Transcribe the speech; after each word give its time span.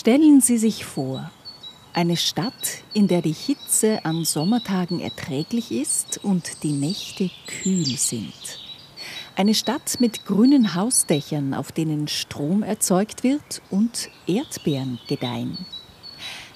Stellen 0.00 0.40
Sie 0.40 0.56
sich 0.56 0.86
vor, 0.86 1.30
eine 1.92 2.16
Stadt, 2.16 2.54
in 2.94 3.06
der 3.06 3.20
die 3.20 3.34
Hitze 3.34 4.02
an 4.02 4.24
Sommertagen 4.24 4.98
erträglich 4.98 5.70
ist 5.72 6.24
und 6.24 6.62
die 6.62 6.72
Nächte 6.72 7.30
kühl 7.46 7.98
sind. 7.98 8.32
Eine 9.36 9.52
Stadt 9.52 10.00
mit 10.00 10.24
grünen 10.24 10.74
Hausdächern, 10.74 11.52
auf 11.52 11.70
denen 11.70 12.08
Strom 12.08 12.62
erzeugt 12.62 13.24
wird 13.24 13.60
und 13.68 14.08
Erdbeeren 14.26 14.98
gedeihen. 15.06 15.66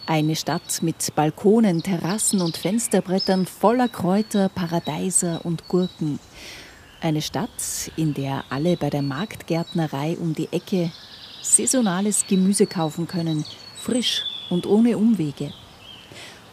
Eine 0.07 0.37
Stadt 0.37 0.81
mit 0.81 1.15
Balkonen, 1.15 1.83
Terrassen 1.83 2.41
und 2.41 2.57
Fensterbrettern 2.57 3.45
voller 3.45 3.89
Kräuter, 3.89 4.49
Paradeiser 4.49 5.45
und 5.45 5.69
Gurken. 5.69 6.19
Eine 7.03 7.21
Stadt, 7.21 7.91
in 7.97 8.15
der 8.15 8.45
alle 8.49 8.79
bei 8.79 8.89
der 8.89 9.03
Marktgärtnerei 9.03 10.17
um 10.19 10.33
die 10.35 10.51
Ecke 10.51 10.91
saisonales 11.45 12.27
Gemüse 12.27 12.67
kaufen 12.67 13.07
können, 13.07 13.45
frisch 13.77 14.23
und 14.51 14.67
ohne 14.67 14.97
Umwege. 14.97 15.53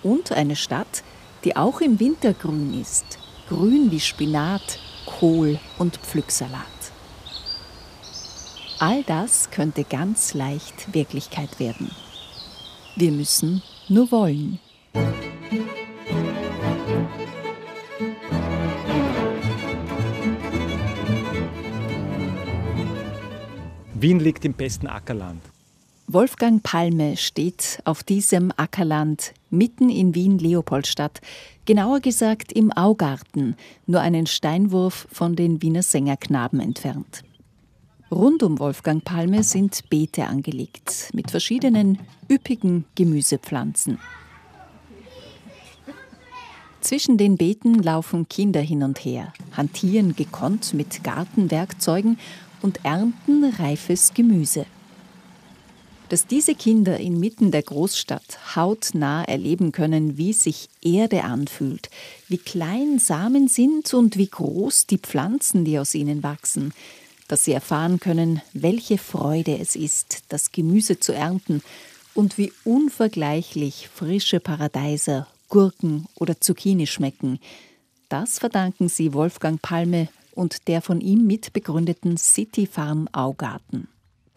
Und 0.03 0.31
eine 0.31 0.55
Stadt, 0.55 1.03
die 1.43 1.55
auch 1.55 1.81
im 1.81 1.99
Winter 1.99 2.33
grün 2.33 2.79
ist, 2.79 3.19
grün 3.49 3.91
wie 3.91 3.99
Spinat, 3.99 4.79
Kohl 5.05 5.59
und 5.77 5.97
Pflücksalat. 5.97 6.61
All 8.79 9.03
das 9.03 9.51
könnte 9.51 9.83
ganz 9.83 10.33
leicht 10.33 10.93
Wirklichkeit 10.93 11.59
werden. 11.59 11.91
Wir 12.95 13.11
müssen 13.11 13.61
nur 13.89 14.11
wollen. 14.11 14.59
Wien 24.01 24.19
liegt 24.19 24.45
im 24.45 24.53
besten 24.53 24.87
Ackerland. 24.87 25.41
Wolfgang 26.07 26.63
Palme 26.63 27.17
steht 27.17 27.79
auf 27.85 28.01
diesem 28.01 28.51
Ackerland 28.57 29.33
mitten 29.51 29.89
in 29.89 30.15
Wien-Leopoldstadt, 30.15 31.21
genauer 31.65 31.99
gesagt 31.99 32.51
im 32.51 32.71
Augarten, 32.71 33.55
nur 33.85 34.01
einen 34.01 34.25
Steinwurf 34.25 35.07
von 35.11 35.35
den 35.35 35.61
Wiener 35.61 35.83
Sängerknaben 35.83 36.59
entfernt. 36.59 37.23
Rund 38.09 38.41
um 38.41 38.57
Wolfgang 38.57 39.05
Palme 39.05 39.43
sind 39.43 39.87
Beete 39.89 40.25
angelegt 40.25 41.11
mit 41.13 41.29
verschiedenen 41.29 41.99
üppigen 42.29 42.85
Gemüsepflanzen. 42.95 43.99
Zwischen 46.81 47.19
den 47.19 47.37
Beeten 47.37 47.75
laufen 47.75 48.27
Kinder 48.27 48.61
hin 48.61 48.81
und 48.81 49.05
her, 49.05 49.31
hantieren 49.51 50.15
gekonnt 50.15 50.73
mit 50.73 51.03
Gartenwerkzeugen 51.03 52.17
und 52.61 52.83
ernten 52.83 53.43
reifes 53.43 54.13
Gemüse. 54.13 54.65
Dass 56.09 56.27
diese 56.27 56.55
Kinder 56.55 56.99
inmitten 56.99 57.51
der 57.51 57.61
Großstadt 57.63 58.55
hautnah 58.55 59.23
erleben 59.23 59.71
können, 59.71 60.17
wie 60.17 60.33
sich 60.33 60.67
Erde 60.81 61.23
anfühlt, 61.23 61.89
wie 62.27 62.37
klein 62.37 62.99
Samen 62.99 63.47
sind 63.47 63.93
und 63.93 64.17
wie 64.17 64.27
groß 64.27 64.87
die 64.87 64.97
Pflanzen, 64.97 65.63
die 65.63 65.79
aus 65.79 65.95
ihnen 65.95 66.21
wachsen, 66.21 66.73
dass 67.29 67.45
sie 67.45 67.53
erfahren 67.53 68.01
können, 68.01 68.41
welche 68.51 68.97
Freude 68.97 69.57
es 69.57 69.77
ist, 69.77 70.23
das 70.27 70.51
Gemüse 70.51 70.99
zu 70.99 71.13
ernten 71.13 71.61
und 72.13 72.37
wie 72.37 72.51
unvergleichlich 72.65 73.87
frische 73.87 74.41
Paradeiser, 74.41 75.27
Gurken 75.47 76.07
oder 76.15 76.41
Zucchini 76.41 76.87
schmecken. 76.87 77.39
Das 78.09 78.39
verdanken 78.39 78.89
sie 78.89 79.13
Wolfgang 79.13 79.61
Palme 79.61 80.09
und 80.33 80.67
der 80.67 80.81
von 80.81 81.01
ihm 81.01 81.27
mitbegründeten 81.27 82.17
City 82.17 82.67
Farm 82.67 83.07
Augarten. 83.11 83.87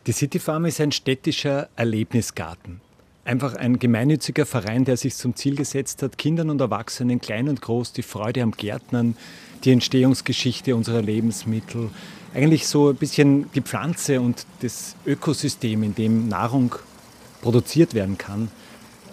Die 0.07 0.13
City 0.13 0.39
Farm 0.39 0.67
ist 0.67 0.81
ein 0.81 0.93
städtischer 0.93 1.69
Erlebnisgarten. 1.77 2.81
Einfach 3.25 3.55
ein 3.55 3.79
gemeinnütziger 3.79 4.45
Verein, 4.45 4.85
der 4.85 4.99
sich 4.99 5.15
zum 5.15 5.35
Ziel 5.35 5.57
gesetzt 5.57 6.03
hat, 6.03 6.19
Kindern 6.19 6.51
und 6.51 6.61
Erwachsenen, 6.61 7.21
klein 7.21 7.49
und 7.49 7.63
groß, 7.63 7.95
die 7.95 8.03
Freude 8.03 8.43
am 8.43 8.53
Gärtnern, 8.53 9.17
die 9.65 9.73
Entstehungsgeschichte 9.73 10.77
unserer 10.77 11.01
Lebensmittel, 11.01 11.89
eigentlich 12.35 12.67
so 12.67 12.91
ein 12.91 12.97
bisschen 12.97 13.51
die 13.53 13.63
Pflanze 13.63 14.21
und 14.21 14.45
das 14.61 14.97
Ökosystem, 15.07 15.83
in 15.83 15.95
dem 15.95 16.29
Nahrung 16.29 16.75
produziert 17.41 17.95
werden 17.95 18.19
kann, 18.19 18.51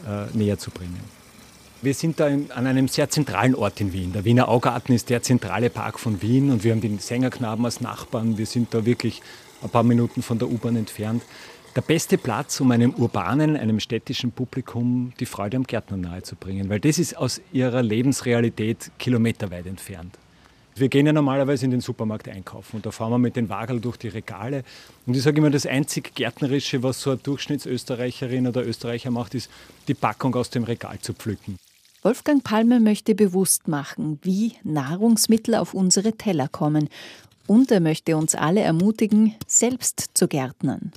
äh, 0.05 0.25
näher 0.35 0.57
zu 0.57 0.71
bringen. 0.71 1.20
Wir 1.83 1.95
sind 1.95 2.19
da 2.19 2.27
an 2.27 2.67
einem 2.67 2.87
sehr 2.87 3.09
zentralen 3.09 3.55
Ort 3.55 3.81
in 3.81 3.91
Wien. 3.91 4.13
Der 4.13 4.23
Wiener 4.23 4.49
Augarten 4.49 4.93
ist 4.93 5.09
der 5.09 5.23
zentrale 5.23 5.71
Park 5.71 5.99
von 5.99 6.21
Wien 6.21 6.51
und 6.51 6.63
wir 6.63 6.73
haben 6.73 6.81
den 6.81 6.99
Sängerknaben 6.99 7.65
als 7.65 7.81
Nachbarn. 7.81 8.37
Wir 8.37 8.45
sind 8.45 8.71
da 8.75 8.85
wirklich 8.85 9.23
ein 9.63 9.69
paar 9.71 9.81
Minuten 9.81 10.21
von 10.21 10.37
der 10.37 10.47
U-Bahn 10.47 10.75
entfernt. 10.75 11.23
Der 11.75 11.81
beste 11.81 12.19
Platz, 12.19 12.61
um 12.61 12.69
einem 12.69 12.93
urbanen, 12.93 13.57
einem 13.57 13.79
städtischen 13.79 14.31
Publikum 14.31 15.13
die 15.19 15.25
Freude 15.25 15.57
am 15.57 15.63
Gärtnern 15.63 16.01
nahezubringen, 16.01 16.69
weil 16.69 16.79
das 16.79 16.99
ist 16.99 17.17
aus 17.17 17.41
ihrer 17.51 17.81
Lebensrealität 17.81 18.91
kilometerweit 18.99 19.65
entfernt. 19.65 20.19
Wir 20.75 20.87
gehen 20.87 21.07
ja 21.07 21.13
normalerweise 21.13 21.65
in 21.65 21.71
den 21.71 21.81
Supermarkt 21.81 22.29
einkaufen 22.29 22.75
und 22.75 22.85
da 22.85 22.91
fahren 22.91 23.11
wir 23.11 23.17
mit 23.17 23.35
den 23.35 23.49
Wagel 23.49 23.79
durch 23.81 23.97
die 23.97 24.09
Regale. 24.09 24.63
Und 25.07 25.15
ich 25.15 25.23
sage 25.23 25.39
immer, 25.39 25.49
das 25.49 25.65
einzig 25.65 26.13
Gärtnerische, 26.13 26.83
was 26.83 27.01
so 27.01 27.09
eine 27.09 27.19
Durchschnittsösterreicherin 27.19 28.45
oder 28.45 28.63
Österreicher 28.67 29.09
macht, 29.09 29.33
ist, 29.33 29.49
die 29.87 29.95
Packung 29.95 30.35
aus 30.35 30.51
dem 30.51 30.63
Regal 30.63 30.99
zu 30.99 31.13
pflücken. 31.13 31.57
Wolfgang 32.03 32.43
Palme 32.43 32.79
möchte 32.79 33.13
bewusst 33.13 33.67
machen, 33.67 34.17
wie 34.23 34.53
Nahrungsmittel 34.63 35.53
auf 35.53 35.75
unsere 35.75 36.13
Teller 36.13 36.47
kommen. 36.47 36.89
Und 37.45 37.69
er 37.69 37.79
möchte 37.79 38.17
uns 38.17 38.33
alle 38.33 38.61
ermutigen, 38.61 39.35
selbst 39.45 40.09
zu 40.15 40.27
gärtnern. 40.27 40.91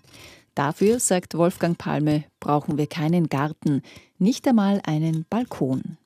Dafür, 0.54 1.00
sagt 1.00 1.36
Wolfgang 1.36 1.76
Palme, 1.76 2.24
brauchen 2.40 2.78
wir 2.78 2.86
keinen 2.86 3.28
Garten, 3.28 3.82
nicht 4.18 4.48
einmal 4.48 4.80
einen 4.86 5.26
Balkon. 5.28 5.98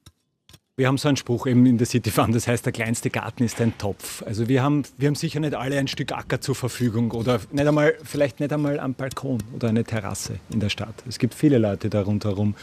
Wir 0.74 0.88
haben 0.88 0.98
so 0.98 1.06
einen 1.06 1.16
Spruch 1.16 1.46
eben 1.46 1.64
in 1.66 1.78
der 1.78 1.86
City 1.86 2.10
Farm, 2.10 2.32
das 2.32 2.48
heißt, 2.48 2.64
der 2.64 2.72
kleinste 2.72 3.10
Garten 3.10 3.44
ist 3.44 3.60
ein 3.60 3.78
Topf. 3.78 4.24
Also 4.24 4.48
wir 4.48 4.64
haben, 4.64 4.82
wir 4.96 5.06
haben 5.08 5.16
sicher 5.16 5.38
nicht 5.38 5.54
alle 5.54 5.78
ein 5.78 5.86
Stück 5.86 6.10
Acker 6.10 6.40
zur 6.40 6.56
Verfügung 6.56 7.12
oder 7.12 7.40
nicht 7.52 7.66
einmal, 7.66 7.94
vielleicht 8.02 8.40
nicht 8.40 8.52
einmal 8.52 8.80
am 8.80 8.94
Balkon 8.94 9.42
oder 9.54 9.68
eine 9.68 9.84
Terrasse 9.84 10.40
in 10.50 10.58
der 10.58 10.70
Stadt. 10.70 10.94
Es 11.06 11.20
gibt 11.20 11.34
viele 11.34 11.58
Leute 11.58 11.88
da 11.88 12.02
rundherum, 12.02 12.56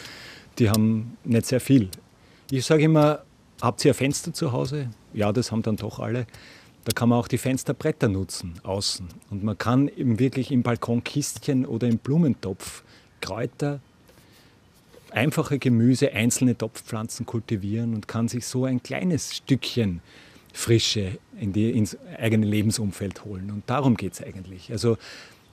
die 0.60 0.70
haben 0.70 1.18
nicht 1.24 1.46
sehr 1.46 1.60
viel. 1.60 1.90
Ich 2.52 2.66
sage 2.66 2.84
immer, 2.84 3.24
habt 3.62 3.84
ihr 3.86 3.92
ein 3.92 3.96
Fenster 3.96 4.34
zu 4.34 4.52
Hause? 4.52 4.90
Ja, 5.14 5.32
das 5.32 5.52
haben 5.52 5.64
dann 5.64 5.78
doch 5.78 6.00
alle. 6.00 6.28
Da 6.84 6.92
kann 6.94 7.10
man 7.10 7.20
auch 7.20 7.28
die 7.28 7.40
Fensterbretter 7.40 8.08
nutzen, 8.08 8.54
außen. 8.62 9.08
Und 9.32 9.44
man 9.44 9.58
kann 9.58 9.88
eben 9.88 10.20
wirklich 10.20 10.52
im 10.52 10.62
Balkonkistchen 10.62 11.66
oder 11.66 11.88
im 11.88 11.98
Blumentopf 11.98 12.84
Kräuter, 13.22 13.80
einfache 15.10 15.58
Gemüse, 15.58 16.12
einzelne 16.12 16.56
Topfpflanzen 16.56 17.26
kultivieren 17.26 17.96
und 17.96 18.08
kann 18.08 18.28
sich 18.28 18.46
so 18.46 18.66
ein 18.66 18.84
kleines 18.84 19.36
Stückchen 19.36 20.02
Frische 20.54 21.18
in 21.40 21.52
die, 21.52 21.72
ins 21.72 21.98
eigene 22.18 22.46
Lebensumfeld 22.46 23.26
holen. 23.26 23.50
Und 23.50 23.64
darum 23.68 23.98
geht 23.98 24.14
es 24.14 24.22
eigentlich. 24.22 24.72
Also 24.72 24.98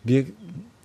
wir, 0.04 0.26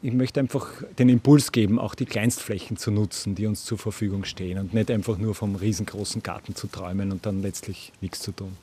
ich 0.02 0.14
möchte 0.14 0.40
einfach 0.40 0.68
den 1.00 1.10
Impuls 1.10 1.52
geben, 1.52 1.80
auch 1.80 1.96
die 1.96 2.06
Kleinstflächen 2.06 2.78
zu 2.78 2.92
nutzen, 2.92 3.36
die 3.36 3.48
uns 3.48 3.66
zur 3.66 3.78
Verfügung 3.78 4.26
stehen 4.26 4.60
und 4.60 4.74
nicht 4.74 4.92
einfach 4.92 5.18
nur 5.18 5.34
vom 5.34 5.56
riesengroßen 5.56 6.24
Garten 6.24 6.56
zu 6.56 6.68
träumen 6.68 7.12
und 7.12 7.26
dann 7.26 7.42
letztlich 7.42 7.92
nichts 8.02 8.20
zu 8.20 8.32
tun. 8.32 8.56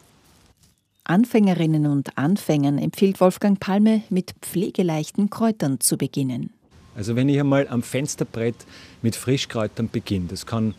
Anfängerinnen 1.04 1.86
und 1.86 2.16
Anfängern 2.16 2.78
empfiehlt 2.78 3.20
Wolfgang 3.20 3.60
Palme, 3.60 4.02
mit 4.08 4.32
pflegeleichten 4.40 5.28
Kräutern 5.28 5.80
zu 5.80 5.98
beginnen. 5.98 6.50
Also 6.96 7.16
wenn 7.16 7.28
ich 7.28 7.38
einmal 7.38 7.68
am 7.68 7.82
Fensterbrett 7.82 8.54
mit 9.02 9.16
Frischkräutern 9.16 9.90
beginne, 9.90 10.28
das 10.28 10.46
kann 10.46 10.74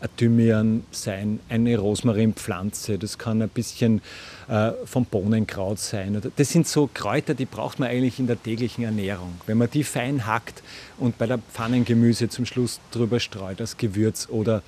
ein 0.00 0.08
Thymian 0.16 0.84
sein, 0.90 1.40
eine 1.48 1.76
Rosmarinpflanze, 1.78 2.98
das 2.98 3.18
kann 3.18 3.42
ein 3.42 3.48
bisschen 3.48 4.00
äh, 4.48 4.72
vom 4.84 5.04
Bohnenkraut 5.04 5.78
sein. 5.78 6.20
Das 6.36 6.50
sind 6.50 6.68
so 6.68 6.88
Kräuter, 6.92 7.34
die 7.34 7.46
braucht 7.46 7.78
man 7.78 7.88
eigentlich 7.88 8.18
in 8.18 8.26
der 8.26 8.40
täglichen 8.40 8.84
Ernährung. 8.84 9.40
Wenn 9.46 9.58
man 9.58 9.70
die 9.70 9.84
fein 9.84 10.26
hackt 10.26 10.62
und 10.98 11.18
bei 11.18 11.26
der 11.26 11.38
Pfannengemüse 11.38 12.28
zum 12.28 12.46
Schluss 12.46 12.80
drüber 12.90 13.20
streut 13.20 13.60
als 13.60 13.76
Gewürz 13.76 14.28
oder 14.30 14.58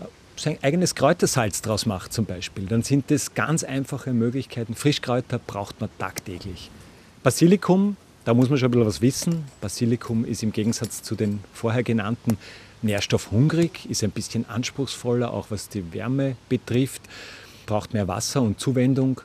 äh, 0.00 0.04
sein 0.36 0.58
eigenes 0.62 0.94
Kräutersalz 0.94 1.62
draus 1.62 1.86
macht 1.86 2.12
zum 2.12 2.24
Beispiel, 2.24 2.66
dann 2.66 2.82
sind 2.82 3.10
das 3.10 3.34
ganz 3.34 3.64
einfache 3.64 4.12
Möglichkeiten. 4.12 4.74
Frischkräuter 4.74 5.38
braucht 5.38 5.80
man 5.80 5.90
tagtäglich. 5.98 6.70
Basilikum 7.22 7.96
da 8.24 8.34
muss 8.34 8.48
man 8.48 8.58
schon 8.58 8.68
ein 8.68 8.70
bisschen 8.70 8.86
was 8.86 9.00
wissen. 9.00 9.44
Basilikum 9.60 10.24
ist 10.24 10.42
im 10.42 10.52
Gegensatz 10.52 11.02
zu 11.02 11.16
den 11.16 11.40
vorher 11.52 11.82
genannten 11.82 12.38
nährstoffhungrig, 12.82 13.88
ist 13.88 14.02
ein 14.04 14.10
bisschen 14.10 14.48
anspruchsvoller, 14.48 15.32
auch 15.32 15.46
was 15.50 15.68
die 15.68 15.92
Wärme 15.92 16.36
betrifft, 16.48 17.02
braucht 17.66 17.92
mehr 17.94 18.08
Wasser 18.08 18.42
und 18.42 18.60
Zuwendung 18.60 19.20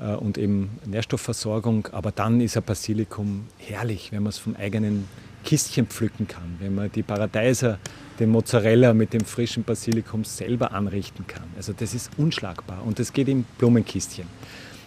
äh, 0.00 0.14
und 0.14 0.38
eben 0.38 0.78
Nährstoffversorgung. 0.86 1.88
Aber 1.92 2.12
dann 2.12 2.40
ist 2.40 2.56
ein 2.56 2.62
Basilikum 2.62 3.46
herrlich, 3.58 4.12
wenn 4.12 4.22
man 4.22 4.30
es 4.30 4.38
vom 4.38 4.56
eigenen 4.56 5.08
Kistchen 5.44 5.86
pflücken 5.86 6.28
kann, 6.28 6.56
wenn 6.60 6.74
man 6.74 6.90
die 6.92 7.02
Paradeiser, 7.02 7.78
den 8.18 8.30
Mozzarella 8.30 8.94
mit 8.94 9.12
dem 9.12 9.24
frischen 9.24 9.64
Basilikum 9.64 10.24
selber 10.24 10.72
anrichten 10.72 11.26
kann. 11.26 11.44
Also 11.56 11.72
das 11.72 11.94
ist 11.94 12.10
unschlagbar 12.16 12.82
und 12.84 12.98
das 12.98 13.12
geht 13.12 13.28
im 13.28 13.44
Blumenkistchen. 13.58 14.26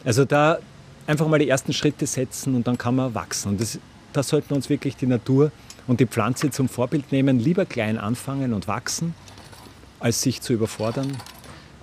Also 0.05 0.25
da, 0.25 0.59
einfach 1.07 1.27
mal 1.27 1.39
die 1.39 1.49
ersten 1.49 1.73
Schritte 1.73 2.05
setzen 2.07 2.55
und 2.55 2.67
dann 2.67 2.77
kann 2.77 2.95
man 2.95 3.13
wachsen. 3.13 3.49
Und 3.49 3.61
das, 3.61 3.79
da 4.13 4.23
sollten 4.23 4.51
wir 4.51 4.55
uns 4.55 4.69
wirklich 4.69 4.95
die 4.95 5.07
Natur 5.07 5.51
und 5.87 5.99
die 5.99 6.05
Pflanze 6.05 6.51
zum 6.51 6.69
Vorbild 6.69 7.11
nehmen, 7.11 7.39
lieber 7.39 7.65
klein 7.65 7.97
anfangen 7.97 8.53
und 8.53 8.67
wachsen, 8.67 9.13
als 9.99 10.21
sich 10.21 10.41
zu 10.41 10.53
überfordern, 10.53 11.15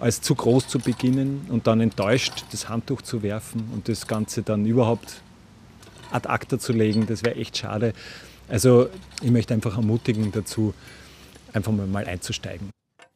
als 0.01 0.21
zu 0.21 0.35
groß 0.35 0.69
zu 0.69 0.79
beginnen 0.79 1.47
und 1.49 1.67
dann 1.67 1.81
enttäuscht 1.81 2.45
das 2.51 2.69
Handtuch 2.69 3.03
zu 3.03 3.23
werfen 3.23 3.69
und 3.73 3.89
das 3.89 4.07
Ganze 4.07 4.43
dann 4.43 4.67
überhaupt 4.67 5.23
ad 6.11 6.29
acta 6.29 6.59
zu 6.59 6.73
legen. 6.73 7.07
Das 7.07 7.25
wäre 7.25 7.37
echt 7.37 7.57
schade. 7.57 7.93
Also 8.49 8.89
ich 9.23 9.31
möchte 9.31 9.55
einfach 9.55 9.77
ermutigen 9.77 10.31
dazu, 10.33 10.75
einfach 11.53 11.73
mal 11.73 12.05
einzusteigen. 12.05 12.71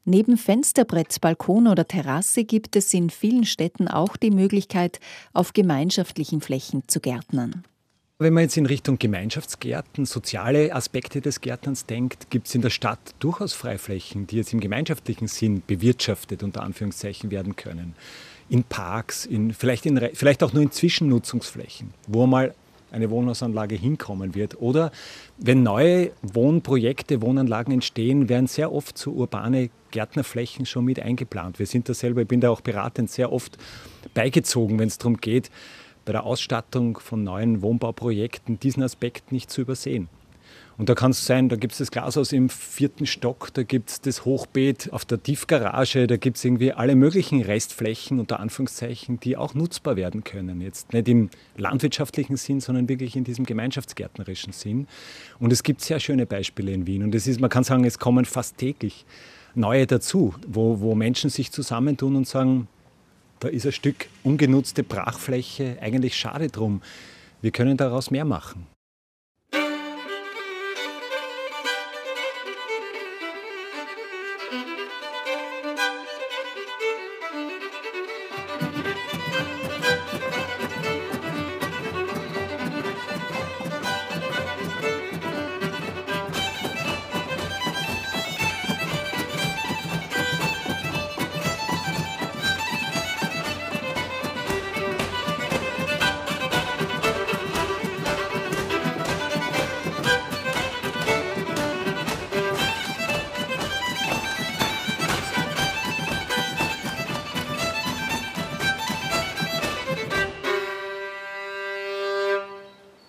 Neben 0.09 0.37
Fensterbrett, 0.37 1.21
Balkon 1.21 1.67
oder 1.67 1.89
Terrasse 1.89 2.45
gibt 2.45 2.77
es 2.77 2.95
in 2.95 3.11
vielen 3.11 3.45
Städten 3.45 3.89
auch 3.89 4.17
die 4.17 4.31
Möglichkeit, 4.31 5.01
auf 5.33 5.53
gemeinschaftlichen 5.53 6.41
Flächen 6.41 6.85
zu 6.87 7.01
gärtnern. 7.01 7.65
Wenn 8.19 8.33
man 8.33 8.45
jetzt 8.45 8.57
in 8.57 8.65
Richtung 8.65 8.99
Gemeinschaftsgärten, 8.99 10.07
soziale 10.07 10.75
Aspekte 10.75 11.21
des 11.21 11.43
Gärtnerns 11.43 11.85
denkt, 11.85 12.31
gibt 12.31 12.49
es 12.49 12.55
in 12.55 12.63
der 12.63 12.71
Stadt 12.71 13.15
durchaus 13.19 13.53
Freiflächen, 13.53 14.27
die 14.27 14.37
jetzt 14.37 14.55
im 14.55 14.61
gemeinschaftlichen 14.61 15.29
Sinn 15.29 15.63
bewirtschaftet 15.67 16.43
unter 16.43 16.63
Anführungszeichen 16.63 17.31
werden 17.31 17.57
können. 17.57 17.95
In 18.49 18.65
Parks, 18.65 19.27
in, 19.27 19.53
vielleicht, 19.53 19.85
in, 19.85 20.01
vielleicht 20.15 20.43
auch 20.43 20.55
nur 20.55 20.63
in 20.63 20.71
Zwischennutzungsflächen, 20.71 21.93
wo 22.09 22.27
mal 22.27 22.55
eine 22.91 23.11
Wohnhausanlage 23.11 23.75
hinkommen 23.75 24.35
wird. 24.35 24.63
Oder 24.63 24.93
wenn 25.37 25.63
neue 25.63 26.13
Wohnprojekte, 26.23 27.21
Wohnanlagen 27.21 27.75
entstehen, 27.75 28.31
werden 28.31 28.47
sehr 28.47 28.73
oft 28.73 28.97
so 28.97 29.11
urbane 29.11 29.69
Gärtnerflächen 29.91 30.65
schon 30.65 30.87
mit 30.87 31.01
eingeplant. 31.01 31.59
Wir 31.59 31.67
sind 31.67 31.91
da 31.91 31.93
selber, 31.93 32.23
ich 32.23 32.29
bin 32.29 32.41
da 32.41 32.49
auch 32.49 32.63
beratend, 32.63 33.11
sehr 33.11 33.31
oft 33.31 33.59
beigezogen, 34.15 34.79
wenn 34.79 34.89
es 34.89 34.97
darum 34.97 35.19
geht, 35.19 35.51
bei 36.07 36.13
der 36.13 36.25
Ausstattung 36.25 36.99
von 36.99 37.23
neuen 37.23 37.61
Wohnbauprojekten 37.61 38.59
diesen 38.59 38.83
Aspekt 38.83 39.33
nicht 39.33 39.51
zu 39.51 39.61
übersehen. 39.61 40.09
Und 40.79 40.91
da 40.91 40.95
kann 40.95 41.11
es 41.11 41.25
sein, 41.25 41.49
da 41.49 41.57
gibt 41.57 41.73
es 41.73 41.79
das 41.79 41.91
Glashaus 41.91 42.33
im 42.33 42.51
vierten 42.51 43.07
Stock, 43.07 43.53
da 43.55 43.63
gibt 43.63 43.89
es 43.89 44.01
das 44.03 44.27
Hochbeet 44.27 44.93
auf 44.93 45.07
der 45.07 45.23
Tiefgarage, 45.23 46.07
da 46.07 46.19
gibt 46.19 46.37
es 46.37 46.45
irgendwie 46.45 46.73
alle 46.73 46.95
möglichen 46.95 47.41
Restflächen 47.41 48.21
unter 48.21 48.41
Anführungszeichen, 48.41 49.19
die 49.19 49.39
auch 49.39 49.55
nutzbar 49.55 49.97
werden 49.97 50.23
können. 50.23 50.61
Jetzt 50.61 50.93
nicht 50.93 51.09
im 51.09 51.31
landwirtschaftlichen 51.57 52.37
Sinn, 52.37 52.61
sondern 52.61 52.91
wirklich 52.91 53.17
in 53.17 53.25
diesem 53.25 53.47
gemeinschaftsgärtnerischen 53.47 54.53
Sinn. 54.53 54.87
Und 55.39 55.53
es 55.53 55.63
gibt 55.63 55.81
sehr 55.81 55.99
schöne 55.99 56.27
Beispiele 56.27 56.73
in 56.73 56.87
Wien. 56.87 57.03
Und 57.03 57.15
es 57.15 57.27
ist, 57.27 57.41
man 57.41 57.51
kann 57.51 57.65
sagen, 57.65 57.85
es 57.85 57.99
kommen 57.99 58.27
fast 58.27 58.59
täglich 58.59 59.07
neue 59.55 59.87
dazu, 59.87 60.35
wo, 60.47 60.81
wo 60.81 60.95
Menschen 60.95 61.31
sich 61.31 61.51
zusammentun 61.51 62.17
und 62.17 62.29
sagen, 62.29 62.69
da 63.41 63.49
ist 63.49 63.67
ein 63.67 63.73
Stück 63.73 64.09
ungenutzte 64.23 64.83
Brachfläche, 64.83 65.79
eigentlich 65.81 66.17
schade 66.17 66.49
drum. 66.49 66.83
Wir 67.43 67.51
können 67.51 67.77
daraus 67.77 68.11
mehr 68.11 68.25
machen. 68.25 68.67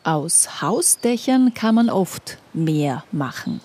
Aus 0.08 0.62
Hausdächern 0.62 1.54
kann 1.54 1.76
man 1.76 1.90
oft 1.90 2.38
mehr 2.54 3.04
machen. 3.12 3.60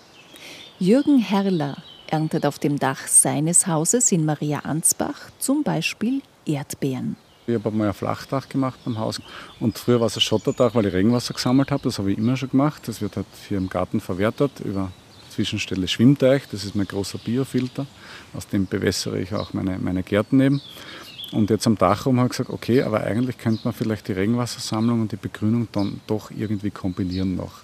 Jürgen 0.80 1.20
Herrler 1.20 1.76
erntet 2.08 2.44
auf 2.46 2.58
dem 2.58 2.80
Dach 2.80 3.06
seines 3.06 3.68
Hauses 3.68 4.10
in 4.10 4.24
Maria 4.24 4.58
Ansbach 4.64 5.30
zum 5.38 5.62
Beispiel 5.62 6.20
Erdbeeren. 6.44 7.14
Ich 7.46 7.54
habe 7.54 7.70
mal 7.70 7.86
ein 7.86 7.94
Flachdach 7.94 8.48
gemacht 8.48 8.80
beim 8.84 8.98
Haus 8.98 9.22
und 9.60 9.78
früher 9.78 10.00
war 10.00 10.08
es 10.08 10.16
ein 10.16 10.20
Schotterdach, 10.20 10.74
weil 10.74 10.86
ich 10.86 10.92
Regenwasser 10.92 11.32
gesammelt 11.32 11.70
habe. 11.70 11.84
Das 11.84 12.00
habe 12.00 12.10
ich 12.10 12.18
immer 12.18 12.36
schon 12.36 12.50
gemacht. 12.50 12.88
Das 12.88 13.00
wird 13.00 13.14
halt 13.14 13.26
hier 13.48 13.58
im 13.58 13.68
Garten 13.68 14.00
verwertet 14.00 14.50
über 14.64 14.90
Zwischenstelle 15.30 15.86
Schwimmteich. 15.86 16.42
Das 16.50 16.64
ist 16.64 16.74
mein 16.74 16.88
großer 16.88 17.18
Biofilter. 17.18 17.86
Aus 18.34 18.48
dem 18.48 18.66
bewässere 18.66 19.20
ich 19.20 19.32
auch 19.32 19.52
meine, 19.52 19.78
meine 19.78 20.02
Gärten 20.02 20.40
eben. 20.40 20.60
Und 21.32 21.50
jetzt 21.50 21.67
am 21.67 21.76
Dachraum 21.76 22.19
habe 22.19 22.26
ich 22.26 22.32
gesagt, 22.32 22.50
okay, 22.50 22.82
aber 22.82 23.05
eigentlich 23.05 23.38
könnte 23.38 23.62
man 23.64 23.73
vielleicht 23.73 24.06
die 24.08 24.12
Regenwassersammlung 24.12 25.00
und 25.00 25.12
die 25.12 25.17
Begrünung 25.17 25.69
dann 25.73 26.00
doch 26.06 26.31
irgendwie 26.31 26.70
kombinieren 26.70 27.37
noch. 27.37 27.62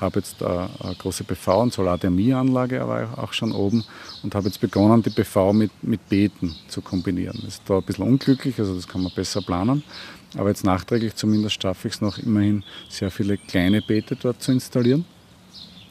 Habe 0.00 0.20
jetzt 0.20 0.42
eine, 0.42 0.70
eine 0.80 0.94
große 0.94 1.24
PV- 1.24 1.62
und 1.62 1.72
Solarthermieanlage 1.74 2.80
aber 2.80 3.08
auch 3.18 3.34
schon 3.34 3.52
oben 3.52 3.84
und 4.22 4.34
habe 4.34 4.46
jetzt 4.46 4.60
begonnen, 4.60 5.02
die 5.02 5.10
PV 5.10 5.52
mit, 5.52 5.70
mit 5.82 6.08
Beeten 6.08 6.56
zu 6.68 6.80
kombinieren. 6.80 7.42
Ist 7.46 7.62
da 7.66 7.76
ein 7.76 7.82
bisschen 7.82 8.06
unglücklich, 8.06 8.58
also 8.58 8.74
das 8.74 8.88
kann 8.88 9.02
man 9.02 9.12
besser 9.14 9.42
planen. 9.42 9.82
Aber 10.38 10.48
jetzt 10.48 10.64
nachträglich 10.64 11.14
zumindest 11.14 11.62
schaffe 11.62 11.88
ich 11.88 11.94
es 11.94 12.00
noch 12.00 12.16
immerhin, 12.16 12.64
sehr 12.88 13.10
viele 13.10 13.36
kleine 13.36 13.82
Beete 13.82 14.16
dort 14.16 14.42
zu 14.42 14.52
installieren 14.52 15.04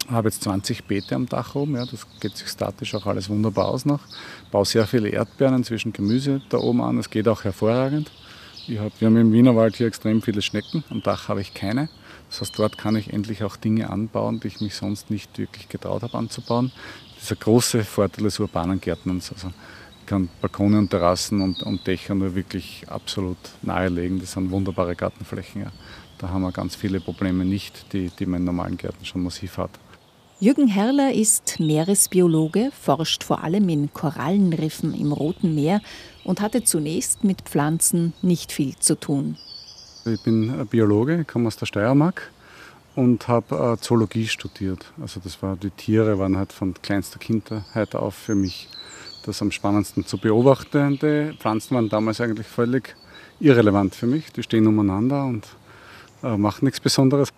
habe 0.09 0.29
jetzt 0.29 0.43
20 0.43 0.85
Beete 0.85 1.15
am 1.15 1.27
Dach 1.27 1.55
oben, 1.55 1.75
ja, 1.75 1.85
das 1.85 2.07
geht 2.19 2.35
sich 2.35 2.47
statisch 2.47 2.95
auch 2.95 3.05
alles 3.05 3.29
wunderbar 3.29 3.67
aus 3.67 3.85
noch. 3.85 4.01
Baue 4.51 4.65
sehr 4.65 4.87
viele 4.87 5.09
Erdbeeren, 5.09 5.55
inzwischen 5.55 5.93
Gemüse 5.93 6.41
da 6.49 6.57
oben 6.57 6.81
an, 6.81 6.97
das 6.97 7.09
geht 7.09 7.27
auch 7.27 7.43
hervorragend. 7.43 8.11
Hab, 8.77 9.01
wir 9.01 9.07
haben 9.07 9.17
im 9.17 9.33
Wienerwald 9.33 9.75
hier 9.77 9.87
extrem 9.87 10.21
viele 10.21 10.41
Schnecken, 10.41 10.83
am 10.89 11.01
Dach 11.01 11.27
habe 11.27 11.41
ich 11.41 11.53
keine. 11.53 11.89
Das 12.29 12.41
heißt, 12.41 12.59
dort 12.59 12.77
kann 12.77 12.95
ich 12.95 13.11
endlich 13.11 13.43
auch 13.43 13.55
Dinge 13.55 13.89
anbauen, 13.89 14.39
die 14.39 14.47
ich 14.47 14.61
mich 14.61 14.75
sonst 14.75 15.09
nicht 15.09 15.37
wirklich 15.39 15.67
getraut 15.69 16.03
habe 16.03 16.17
anzubauen. 16.17 16.71
Dieser 17.19 17.35
große 17.35 17.83
Vorteil 17.83 18.25
des 18.25 18.39
urbanen 18.39 18.79
Gärtnerns. 18.79 19.31
Also 19.33 19.51
ich 19.99 20.05
kann 20.05 20.29
Balkone 20.39 20.77
und 20.77 20.91
Terrassen 20.91 21.41
und, 21.41 21.63
und 21.63 21.87
Dächer 21.87 22.13
nur 22.13 22.35
wirklich 22.35 22.85
absolut 22.87 23.37
nahelegen. 23.63 24.19
Das 24.19 24.33
sind 24.33 24.51
wunderbare 24.51 24.95
Gartenflächen. 24.95 25.63
Ja. 25.63 25.71
Da 26.19 26.29
haben 26.29 26.43
wir 26.43 26.51
ganz 26.51 26.75
viele 26.75 26.99
Probleme 26.99 27.45
nicht, 27.45 27.93
die, 27.93 28.11
die 28.11 28.27
man 28.27 28.41
in 28.41 28.45
normalen 28.45 28.77
Gärten 28.77 29.03
schon 29.05 29.23
massiv 29.23 29.57
hat. 29.57 29.71
Jürgen 30.41 30.69
Herrler 30.69 31.13
ist 31.13 31.59
Meeresbiologe, 31.59 32.71
forscht 32.71 33.25
vor 33.25 33.43
allem 33.43 33.67
in 33.67 33.93
Korallenriffen 33.93 34.93
im 34.93 35.11
Roten 35.11 35.53
Meer 35.53 35.81
und 36.23 36.39
hatte 36.39 36.63
zunächst 36.63 37.25
mit 37.25 37.41
Pflanzen 37.41 38.13
nicht 38.21 38.53
viel 38.53 38.77
zu 38.77 38.97
tun. 38.97 39.35
Ich 40.05 40.23
bin 40.23 40.65
Biologe, 40.67 41.25
komme 41.25 41.47
aus 41.47 41.57
der 41.57 41.65
Steiermark 41.65 42.31
und 42.95 43.27
habe 43.27 43.73
äh, 43.77 43.81
Zoologie 43.81 44.27
studiert. 44.27 44.93
Also 45.01 45.19
das 45.21 45.43
war 45.43 45.57
die 45.57 45.71
Tiere 45.71 46.17
waren 46.19 46.37
halt 46.37 46.53
von 46.53 46.73
kleinster 46.81 47.19
Kindheit 47.19 47.93
auf 47.93 48.15
für 48.15 48.35
mich 48.35 48.69
das 49.25 49.41
am 49.41 49.51
spannendsten 49.51 50.05
zu 50.05 50.17
beobachtende. 50.17 51.35
Pflanzen 51.37 51.75
waren 51.75 51.89
damals 51.89 52.21
eigentlich 52.21 52.47
völlig 52.47 52.95
irrelevant 53.41 53.93
für 53.93 54.07
mich. 54.07 54.31
Die 54.31 54.43
stehen 54.43 54.67
umeinander 54.67 55.25
und 55.25 55.45
äh, 56.23 56.37
machen 56.37 56.63
nichts 56.63 56.79
Besonderes. 56.79 57.29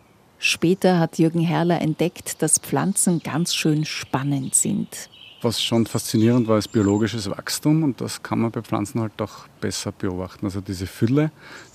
Später 0.44 0.98
hat 0.98 1.20
Jürgen 1.20 1.42
Herrler 1.42 1.82
entdeckt, 1.82 2.42
dass 2.42 2.58
Pflanzen 2.58 3.20
ganz 3.20 3.54
schön 3.54 3.86
spannend 3.86 4.56
sind. 4.56 5.08
Was 5.44 5.62
schon 5.62 5.86
faszinierend 5.86 6.48
war, 6.48 6.58
ist 6.58 6.70
biologisches 6.70 7.30
Wachstum 7.30 7.84
und 7.84 8.02
das 8.02 8.24
kann 8.24 8.40
man 8.40 8.50
bei 8.50 8.64
Pflanzen 8.64 9.02
halt 9.02 9.22
auch 9.22 9.46
besser 9.60 9.92
beobachten. 9.92 10.44
Also 10.48 10.60
diese 10.60 10.88
Fülle, 10.88 11.30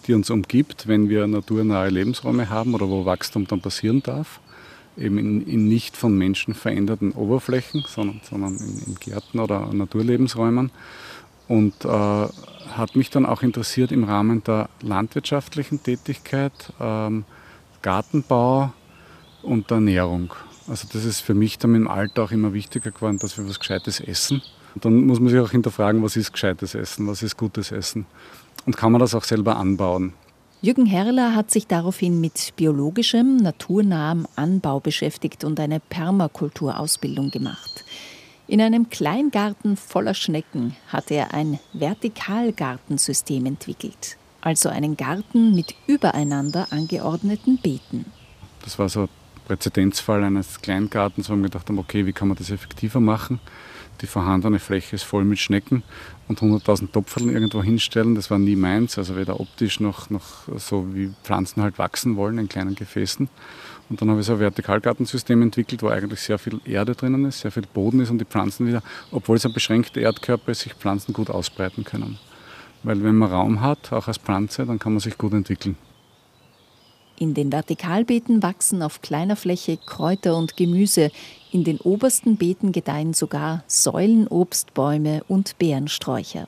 die 0.08 0.14
uns 0.14 0.30
umgibt, 0.30 0.88
wenn 0.88 1.08
wir 1.08 1.28
naturnahe 1.28 1.90
Lebensräume 1.90 2.50
haben 2.50 2.74
oder 2.74 2.88
wo 2.88 3.04
Wachstum 3.04 3.46
dann 3.46 3.60
passieren 3.60 4.02
darf, 4.02 4.40
eben 4.96 5.18
in, 5.18 5.46
in 5.46 5.68
nicht 5.68 5.96
von 5.96 6.18
Menschen 6.18 6.52
veränderten 6.52 7.12
Oberflächen, 7.12 7.84
sondern, 7.86 8.20
sondern 8.28 8.56
in, 8.56 8.82
in 8.84 8.94
Gärten 8.96 9.38
oder 9.38 9.72
Naturlebensräumen. 9.72 10.72
Und 11.46 11.84
äh, 11.84 11.88
hat 11.88 12.96
mich 12.96 13.10
dann 13.10 13.26
auch 13.26 13.42
interessiert 13.42 13.92
im 13.92 14.02
Rahmen 14.02 14.42
der 14.42 14.68
landwirtschaftlichen 14.80 15.84
Tätigkeit. 15.84 16.72
Ähm, 16.80 17.24
Gartenbau 17.82 18.72
und 19.42 19.70
der 19.70 19.76
Ernährung. 19.76 20.34
Also 20.68 20.88
das 20.92 21.04
ist 21.04 21.20
für 21.20 21.34
mich 21.34 21.58
dann 21.58 21.74
im 21.74 21.88
Alter 21.88 22.24
auch 22.24 22.32
immer 22.32 22.52
wichtiger 22.52 22.90
geworden, 22.90 23.18
dass 23.18 23.38
wir 23.38 23.48
was 23.48 23.60
Gescheites 23.60 24.00
essen. 24.00 24.42
Und 24.74 24.84
dann 24.84 25.06
muss 25.06 25.20
man 25.20 25.30
sich 25.30 25.40
auch 25.40 25.50
hinterfragen, 25.50 26.02
was 26.02 26.16
ist 26.16 26.32
gescheites 26.32 26.74
Essen, 26.74 27.06
was 27.06 27.22
ist 27.22 27.36
gutes 27.36 27.72
Essen. 27.72 28.06
Und 28.66 28.76
kann 28.76 28.92
man 28.92 29.00
das 29.00 29.14
auch 29.14 29.24
selber 29.24 29.56
anbauen. 29.56 30.12
Jürgen 30.60 30.86
Herrler 30.86 31.34
hat 31.34 31.50
sich 31.50 31.66
daraufhin 31.66 32.20
mit 32.20 32.52
biologischem, 32.56 33.36
naturnahem 33.36 34.26
Anbau 34.36 34.80
beschäftigt 34.80 35.44
und 35.44 35.60
eine 35.60 35.80
Permakulturausbildung 35.80 37.30
gemacht. 37.30 37.84
In 38.48 38.60
einem 38.60 38.90
Kleingarten 38.90 39.76
voller 39.76 40.14
Schnecken 40.14 40.76
hat 40.88 41.10
er 41.10 41.34
ein 41.34 41.58
Vertikalgartensystem 41.72 43.46
entwickelt 43.46 44.16
also 44.46 44.68
einen 44.68 44.96
Garten 44.96 45.56
mit 45.56 45.74
übereinander 45.88 46.68
angeordneten 46.70 47.58
Beeten. 47.58 48.04
Das 48.62 48.78
war 48.78 48.88
so 48.88 49.08
Präzedenzfall 49.48 50.22
eines 50.22 50.60
Kleingartens, 50.60 51.28
wo 51.28 51.34
wir 51.34 51.42
gedacht 51.42 51.68
haben, 51.68 51.80
okay, 51.80 52.06
wie 52.06 52.12
kann 52.12 52.28
man 52.28 52.36
das 52.36 52.50
effektiver 52.50 53.00
machen? 53.00 53.40
Die 54.02 54.06
vorhandene 54.06 54.60
Fläche 54.60 54.94
ist 54.94 55.02
voll 55.02 55.24
mit 55.24 55.40
Schnecken 55.40 55.82
und 56.28 56.38
100.000 56.38 56.92
Topferln 56.92 57.32
irgendwo 57.32 57.60
hinstellen, 57.60 58.14
das 58.14 58.30
war 58.30 58.38
nie 58.38 58.54
meins, 58.54 58.98
also 58.98 59.16
weder 59.16 59.40
optisch 59.40 59.80
noch, 59.80 60.10
noch 60.10 60.46
so 60.58 60.94
wie 60.94 61.12
Pflanzen 61.24 61.60
halt 61.60 61.78
wachsen 61.78 62.14
wollen 62.14 62.38
in 62.38 62.48
kleinen 62.48 62.76
Gefäßen. 62.76 63.28
Und 63.88 64.00
dann 64.00 64.10
habe 64.10 64.20
ich 64.20 64.26
so 64.26 64.34
ein 64.34 64.38
Vertikalgartensystem 64.38 65.42
entwickelt, 65.42 65.82
wo 65.82 65.88
eigentlich 65.88 66.20
sehr 66.20 66.38
viel 66.38 66.60
Erde 66.64 66.94
drinnen 66.94 67.24
ist, 67.24 67.40
sehr 67.40 67.50
viel 67.50 67.64
Boden 67.74 67.98
ist 67.98 68.10
und 68.10 68.18
die 68.18 68.24
Pflanzen 68.24 68.68
wieder, 68.68 68.84
obwohl 69.10 69.38
es 69.38 69.46
ein 69.46 69.52
beschränkter 69.52 70.00
Erdkörper 70.00 70.52
ist, 70.52 70.60
sich 70.60 70.74
Pflanzen 70.74 71.12
gut 71.12 71.30
ausbreiten 71.30 71.82
können. 71.82 72.20
Weil 72.86 73.02
wenn 73.02 73.16
man 73.16 73.32
Raum 73.32 73.62
hat, 73.62 73.92
auch 73.92 74.06
als 74.06 74.18
Pflanze, 74.18 74.64
dann 74.64 74.78
kann 74.78 74.92
man 74.92 75.00
sich 75.00 75.18
gut 75.18 75.32
entwickeln. 75.32 75.76
In 77.18 77.34
den 77.34 77.50
Vertikalbeeten 77.50 78.44
wachsen 78.44 78.80
auf 78.80 79.02
kleiner 79.02 79.34
Fläche 79.34 79.76
Kräuter 79.76 80.36
und 80.36 80.56
Gemüse. 80.56 81.10
In 81.50 81.64
den 81.64 81.80
obersten 81.80 82.36
Beeten 82.36 82.70
gedeihen 82.70 83.12
sogar 83.12 83.64
Säulenobstbäume 83.66 85.24
und 85.26 85.58
Beerensträucher. 85.58 86.46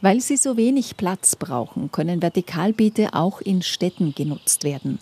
Weil 0.00 0.20
sie 0.20 0.36
so 0.36 0.56
wenig 0.56 0.96
Platz 0.96 1.36
brauchen, 1.36 1.92
können 1.92 2.22
Vertikalbeete 2.22 3.14
auch 3.14 3.40
in 3.40 3.62
Städten 3.62 4.16
genutzt 4.16 4.64
werden. 4.64 4.98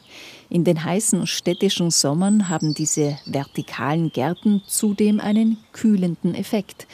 In 0.50 0.64
den 0.64 0.84
heißen 0.84 1.26
städtischen 1.26 1.90
Sommern 1.90 2.50
haben 2.50 2.74
diese 2.74 3.16
vertikalen 3.24 4.12
Gärten 4.12 4.60
zudem 4.66 5.20
einen 5.20 5.56
kühlenden 5.72 6.34
Effekt. 6.34 6.86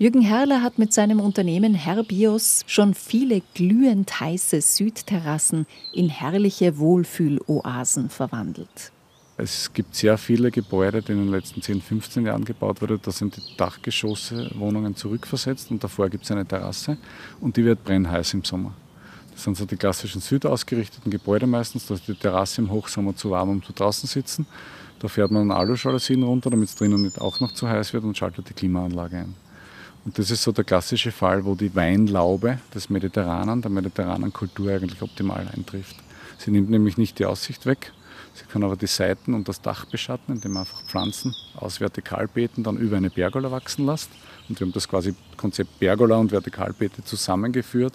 Jürgen 0.00 0.22
Herrler 0.22 0.62
hat 0.62 0.78
mit 0.78 0.92
seinem 0.92 1.18
Unternehmen 1.18 1.74
Herbios 1.74 2.62
schon 2.68 2.94
viele 2.94 3.42
glühend 3.54 4.20
heiße 4.20 4.60
Südterrassen 4.60 5.66
in 5.92 6.08
herrliche 6.08 6.78
Wohlfühloasen 6.78 8.08
verwandelt. 8.08 8.92
Es 9.38 9.72
gibt 9.72 9.96
sehr 9.96 10.16
viele 10.16 10.52
Gebäude, 10.52 11.02
die 11.02 11.10
in 11.10 11.18
den 11.18 11.28
letzten 11.32 11.62
10, 11.62 11.82
15 11.82 12.26
Jahren 12.26 12.44
gebaut 12.44 12.80
wurden. 12.80 13.00
Da 13.02 13.10
sind 13.10 13.38
die 13.38 13.56
Dachgeschosse, 13.56 14.52
Wohnungen 14.54 14.94
zurückversetzt 14.94 15.72
und 15.72 15.82
davor 15.82 16.08
gibt 16.08 16.22
es 16.22 16.30
eine 16.30 16.46
Terrasse 16.46 16.96
und 17.40 17.56
die 17.56 17.64
wird 17.64 17.82
brennheiß 17.82 18.34
im 18.34 18.44
Sommer. 18.44 18.74
Das 19.32 19.42
sind 19.42 19.56
so 19.56 19.64
die 19.64 19.76
klassischen 19.76 20.20
südausgerichteten 20.20 21.10
Gebäude 21.10 21.48
meistens. 21.48 21.88
Da 21.88 21.94
ist 21.94 22.06
die 22.06 22.14
Terrasse 22.14 22.60
im 22.60 22.70
Hochsommer 22.70 23.16
zu 23.16 23.30
warm, 23.30 23.48
um 23.48 23.62
zu 23.64 23.72
draußen 23.72 24.08
sitzen. 24.08 24.46
Da 25.00 25.08
fährt 25.08 25.32
man 25.32 25.50
Aluschalisien 25.50 26.22
runter, 26.22 26.50
damit 26.50 26.68
es 26.68 26.76
drinnen 26.76 27.02
nicht 27.02 27.20
auch 27.20 27.40
noch 27.40 27.50
zu 27.50 27.68
heiß 27.68 27.92
wird 27.94 28.04
und 28.04 28.16
schaltet 28.16 28.48
die 28.48 28.54
Klimaanlage 28.54 29.16
ein. 29.16 29.47
Und 30.08 30.18
das 30.18 30.30
ist 30.30 30.42
so 30.42 30.52
der 30.52 30.64
klassische 30.64 31.12
Fall, 31.12 31.44
wo 31.44 31.54
die 31.54 31.76
Weinlaube 31.76 32.60
des 32.74 32.88
Mediterranen, 32.88 33.60
der 33.60 33.70
mediterranen 33.70 34.32
Kultur 34.32 34.72
eigentlich 34.72 35.02
optimal 35.02 35.46
eintrifft. 35.54 35.96
Sie 36.38 36.50
nimmt 36.50 36.70
nämlich 36.70 36.96
nicht 36.96 37.18
die 37.18 37.26
Aussicht 37.26 37.66
weg, 37.66 37.92
sie 38.32 38.46
kann 38.46 38.64
aber 38.64 38.76
die 38.76 38.86
Seiten 38.86 39.34
und 39.34 39.48
das 39.48 39.60
Dach 39.60 39.84
beschatten, 39.84 40.36
indem 40.36 40.52
man 40.52 40.62
einfach 40.62 40.82
Pflanzen 40.84 41.34
aus 41.56 41.80
Vertikalbeeten 41.80 42.64
dann 42.64 42.78
über 42.78 42.96
eine 42.96 43.10
Pergola 43.10 43.50
wachsen 43.50 43.84
lässt. 43.84 44.08
Und 44.48 44.58
wir 44.58 44.66
haben 44.66 44.72
das 44.72 44.88
quasi 44.88 45.14
Konzept 45.36 45.78
Pergola 45.78 46.16
und 46.16 46.32
Vertikalbeete 46.32 47.04
zusammengeführt 47.04 47.92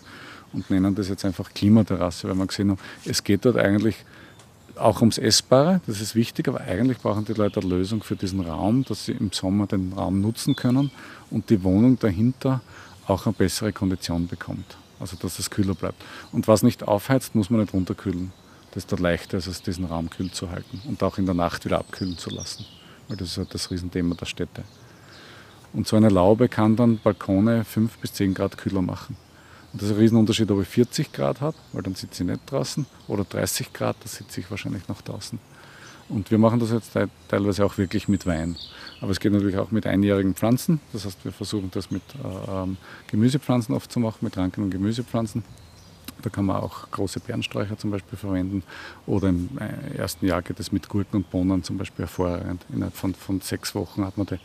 und 0.51 0.69
nennen 0.69 0.93
das 0.93 1.09
jetzt 1.09 1.25
einfach 1.25 1.51
Klimaterrasse, 1.51 2.27
weil 2.27 2.35
man 2.35 2.45
gesehen 2.45 2.69
hat, 2.69 2.79
es 3.05 3.23
geht 3.23 3.43
dort 3.43 3.57
eigentlich 3.57 3.95
auch 4.75 5.01
ums 5.01 5.17
Essbare, 5.17 5.81
das 5.85 6.01
ist 6.01 6.15
wichtig, 6.15 6.47
aber 6.47 6.61
eigentlich 6.61 6.97
brauchen 6.99 7.25
die 7.25 7.33
Leute 7.33 7.59
eine 7.59 7.69
Lösung 7.69 8.03
für 8.03 8.15
diesen 8.15 8.41
Raum, 8.41 8.83
dass 8.85 9.05
sie 9.05 9.11
im 9.11 9.31
Sommer 9.31 9.67
den 9.67 9.93
Raum 9.93 10.21
nutzen 10.21 10.55
können 10.55 10.91
und 11.29 11.49
die 11.49 11.63
Wohnung 11.63 11.99
dahinter 11.99 12.61
auch 13.07 13.25
eine 13.25 13.33
bessere 13.33 13.73
Kondition 13.73 14.27
bekommt. 14.27 14.77
Also 14.99 15.17
dass 15.17 15.39
es 15.39 15.49
kühler 15.49 15.75
bleibt. 15.75 16.01
Und 16.31 16.47
was 16.47 16.63
nicht 16.63 16.87
aufheizt, 16.87 17.35
muss 17.35 17.49
man 17.49 17.61
nicht 17.61 17.73
runterkühlen. 17.73 18.31
Das 18.71 18.83
ist 18.83 18.91
dann 18.91 18.99
leichter, 18.99 19.37
als 19.37 19.61
diesen 19.61 19.85
Raum 19.85 20.09
kühl 20.09 20.31
zu 20.31 20.49
halten 20.49 20.81
und 20.87 21.03
auch 21.03 21.17
in 21.17 21.25
der 21.25 21.35
Nacht 21.35 21.65
wieder 21.65 21.79
abkühlen 21.79 22.17
zu 22.17 22.29
lassen. 22.29 22.65
Weil 23.07 23.17
das 23.17 23.29
ist 23.29 23.37
halt 23.37 23.53
das 23.53 23.69
Riesenthema 23.69 24.15
der 24.15 24.25
Städte. 24.25 24.63
Und 25.73 25.87
so 25.87 25.95
eine 25.95 26.09
Laube 26.09 26.49
kann 26.49 26.75
dann 26.75 26.99
Balkone 26.99 27.65
5 27.65 27.97
bis 27.97 28.13
10 28.13 28.33
Grad 28.33 28.57
kühler 28.57 28.81
machen. 28.81 29.17
Und 29.73 29.81
das 29.81 29.89
ist 29.89 29.95
ein 29.95 29.99
Riesenunterschied, 29.99 30.49
ob 30.51 30.61
ich 30.61 30.67
40 30.67 31.11
Grad 31.11 31.41
habe, 31.41 31.57
weil 31.71 31.81
dann 31.81 31.95
sitze 31.95 32.23
ich 32.23 32.29
nicht 32.29 32.41
draußen, 32.49 32.85
oder 33.07 33.23
30 33.23 33.73
Grad, 33.73 33.97
da 34.01 34.07
sitze 34.07 34.39
ich 34.39 34.49
wahrscheinlich 34.51 34.87
noch 34.87 35.01
draußen. 35.01 35.39
Und 36.09 36.29
wir 36.29 36.37
machen 36.37 36.59
das 36.59 36.71
jetzt 36.71 36.91
teilweise 37.27 37.65
auch 37.65 37.77
wirklich 37.77 38.07
mit 38.07 38.25
Wein. 38.27 38.55
Aber 39.01 39.11
es 39.11 39.19
geht 39.19 39.31
natürlich 39.31 39.57
auch 39.57 39.71
mit 39.71 39.87
einjährigen 39.87 40.35
Pflanzen. 40.35 40.79
Das 40.91 41.05
heißt, 41.05 41.25
wir 41.25 41.31
versuchen 41.31 41.71
das 41.71 41.91
mit 41.91 42.03
äh, 42.23 42.51
ähm, 42.51 42.77
Gemüsepflanzen 43.07 43.73
oft 43.73 43.91
zu 43.91 43.99
machen, 43.99 44.19
mit 44.21 44.37
Ranken 44.37 44.63
und 44.63 44.69
Gemüsepflanzen. 44.69 45.43
Da 46.23 46.29
kann 46.29 46.45
man 46.45 46.55
auch 46.55 46.89
große 46.89 47.19
Beerensträucher 47.19 47.77
zum 47.77 47.91
Beispiel 47.91 48.17
verwenden. 48.17 48.63
Oder 49.05 49.29
im 49.29 49.49
äh, 49.59 49.97
ersten 49.97 50.25
Jahr 50.25 50.41
geht 50.41 50.59
es 50.59 50.71
mit 50.71 50.87
Gurken 50.87 51.17
und 51.17 51.29
Bohnen 51.29 51.63
zum 51.63 51.77
Beispiel 51.77 52.05
hervorragend. 52.05 52.65
Innerhalb 52.73 52.95
von, 52.95 53.13
von 53.13 53.41
sechs 53.41 53.75
Wochen 53.75 54.05
hat 54.05 54.17
man 54.17 54.25
die, 54.27 54.39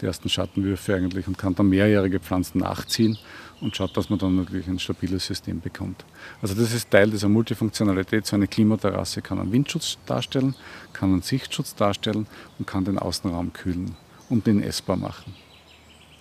die 0.00 0.06
ersten 0.06 0.28
Schattenwürfe 0.28 0.94
eigentlich 0.94 1.26
und 1.26 1.36
kann 1.36 1.54
dann 1.54 1.68
mehrjährige 1.68 2.20
Pflanzen 2.20 2.58
nachziehen 2.58 3.18
und 3.60 3.74
schaut, 3.76 3.96
dass 3.96 4.10
man 4.10 4.18
dann 4.20 4.36
natürlich 4.36 4.68
ein 4.68 4.78
stabiles 4.78 5.26
System 5.26 5.60
bekommt. 5.60 6.04
Also 6.40 6.54
das 6.54 6.72
ist 6.72 6.90
Teil 6.90 7.10
dieser 7.10 7.28
Multifunktionalität. 7.28 8.26
So 8.26 8.36
eine 8.36 8.46
Klimaterrasse 8.46 9.20
kann 9.20 9.40
einen 9.40 9.52
Windschutz 9.52 9.98
darstellen, 10.06 10.54
kann 10.92 11.10
einen 11.10 11.22
Sichtschutz 11.22 11.74
darstellen 11.74 12.28
und 12.58 12.66
kann 12.66 12.84
den 12.84 12.98
Außenraum 12.98 13.52
kühlen 13.52 13.96
und 14.28 14.46
den 14.46 14.62
essbar 14.62 14.96
machen. 14.96 15.34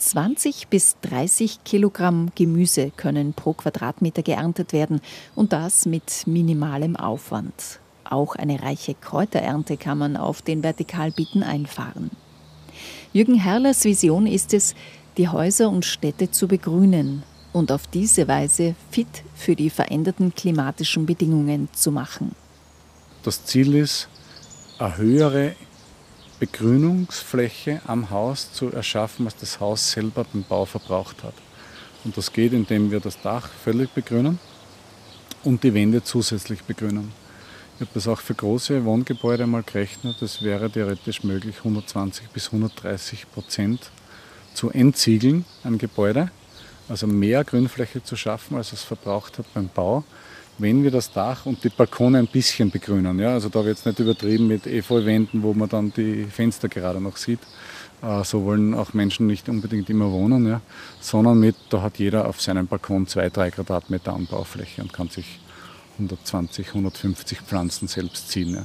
20 0.10 0.68
bis 0.68 0.98
30 1.02 1.64
Kilogramm 1.64 2.32
Gemüse 2.36 2.92
können 2.92 3.34
pro 3.34 3.54
Quadratmeter 3.54 4.22
geerntet 4.22 4.74
werden 4.74 5.00
und 5.34 5.54
das 5.54 5.86
mit 5.86 6.28
minimalem 6.28 6.96
Aufwand. 6.98 7.80
Auch 8.04 8.36
eine 8.36 8.62
reiche 8.62 8.96
Kräuterernte 8.96 9.78
kann 9.78 9.98
man 9.98 10.18
auf 10.18 10.42
den 10.42 10.62
Vertikalbitten 10.62 11.42
einfahren. 11.42 12.12
Jürgen 13.14 13.36
Herrlers 13.36 13.86
Vision 13.86 14.28
ist 14.28 14.54
es, 14.54 14.76
die 15.18 15.30
Häuser 15.30 15.70
und 15.70 15.86
Städte 15.86 16.30
zu 16.30 16.48
begrünen 16.48 17.24
und 17.54 17.72
auf 17.72 17.88
diese 17.88 18.28
Weise 18.28 18.76
fit 18.92 19.24
für 19.36 19.56
die 19.56 19.70
veränderten 19.70 20.36
klimatischen 20.36 21.06
Bedingungen 21.06 21.70
zu 21.72 21.92
machen. 21.92 22.36
Das 23.24 23.46
Ziel 23.46 23.74
ist, 23.76 24.10
eine 24.80 24.98
höhere 24.98 25.56
Begrünungsfläche 26.44 27.80
am 27.88 28.10
Haus 28.10 28.52
zu 28.52 28.70
erschaffen, 28.70 29.26
was 29.26 29.38
das 29.38 29.62
Haus 29.62 29.92
selber 29.92 30.26
beim 30.26 30.44
Bau 30.44 30.66
verbraucht 30.66 31.24
hat. 31.24 31.36
Und 32.04 32.18
das 32.18 32.34
geht, 32.34 32.52
indem 32.52 32.92
wir 32.92 33.00
das 33.00 33.22
Dach 33.22 33.48
völlig 33.64 33.90
begrünen 33.92 34.40
und 35.46 35.64
die 35.64 35.74
Wände 35.74 36.04
zusätzlich 36.04 36.64
begrünen. 36.64 37.14
Ich 37.76 37.82
habe 37.82 37.92
das 37.94 38.10
auch 38.10 38.20
für 38.20 38.34
große 38.34 38.84
Wohngebäude 38.84 39.48
mal 39.48 39.64
gerechnet. 39.64 40.18
Das 40.20 40.42
wäre 40.42 40.70
theoretisch 40.70 41.24
möglich, 41.24 41.60
120 41.60 42.28
bis 42.28 42.48
130 42.48 43.32
Prozent 43.32 43.90
zu 44.54 44.70
entziegeln, 44.70 45.46
ein 45.64 45.78
Gebäude. 45.78 46.30
Also 46.90 47.08
mehr 47.08 47.46
Grünfläche 47.46 48.04
zu 48.04 48.18
schaffen, 48.18 48.58
als 48.58 48.74
es 48.74 48.84
verbraucht 48.84 49.38
hat 49.38 49.46
beim 49.54 49.70
Bau 49.74 50.04
wenn 50.58 50.84
wir 50.84 50.92
das 50.92 51.12
Dach 51.12 51.46
und 51.46 51.64
die 51.64 51.70
Balkone 51.70 52.20
ein 52.20 52.28
bisschen 52.28 52.70
begrünen. 52.70 53.20
Ja? 53.20 53.34
Also 53.34 53.50
da 53.50 53.66
wird 53.66 53.78
es 53.78 53.86
nicht 53.86 54.00
übertrieben 54.00 54.48
mit 54.48 54.68
Efeuwänden, 54.68 55.42
wo 55.44 55.54
man 55.54 55.70
dann 55.70 55.92
die 55.94 56.26
Fenster 56.26 56.70
gerade 56.70 57.02
noch 57.02 57.18
sieht. 57.18 57.40
Äh, 58.02 58.24
so 58.24 58.44
wollen 58.46 58.74
auch 58.74 58.94
Menschen 58.94 59.28
nicht 59.28 59.50
unbedingt 59.50 59.90
immer 59.90 60.12
wohnen, 60.12 60.48
ja? 60.48 60.62
sondern 61.00 61.40
mit, 61.40 61.56
da 61.70 61.82
hat 61.82 61.98
jeder 62.00 62.28
auf 62.28 62.42
seinem 62.42 62.68
Balkon 62.68 63.08
zwei, 63.08 63.30
drei 63.30 63.52
Quadratmeter 63.52 64.14
Anbaufläche 64.14 64.82
und 64.82 64.94
kann 64.94 65.10
sich 65.10 65.40
120, 65.94 66.70
150 66.70 67.42
Pflanzen 67.42 67.88
selbst 67.88 68.30
ziehen. 68.30 68.56
Ja? 68.56 68.64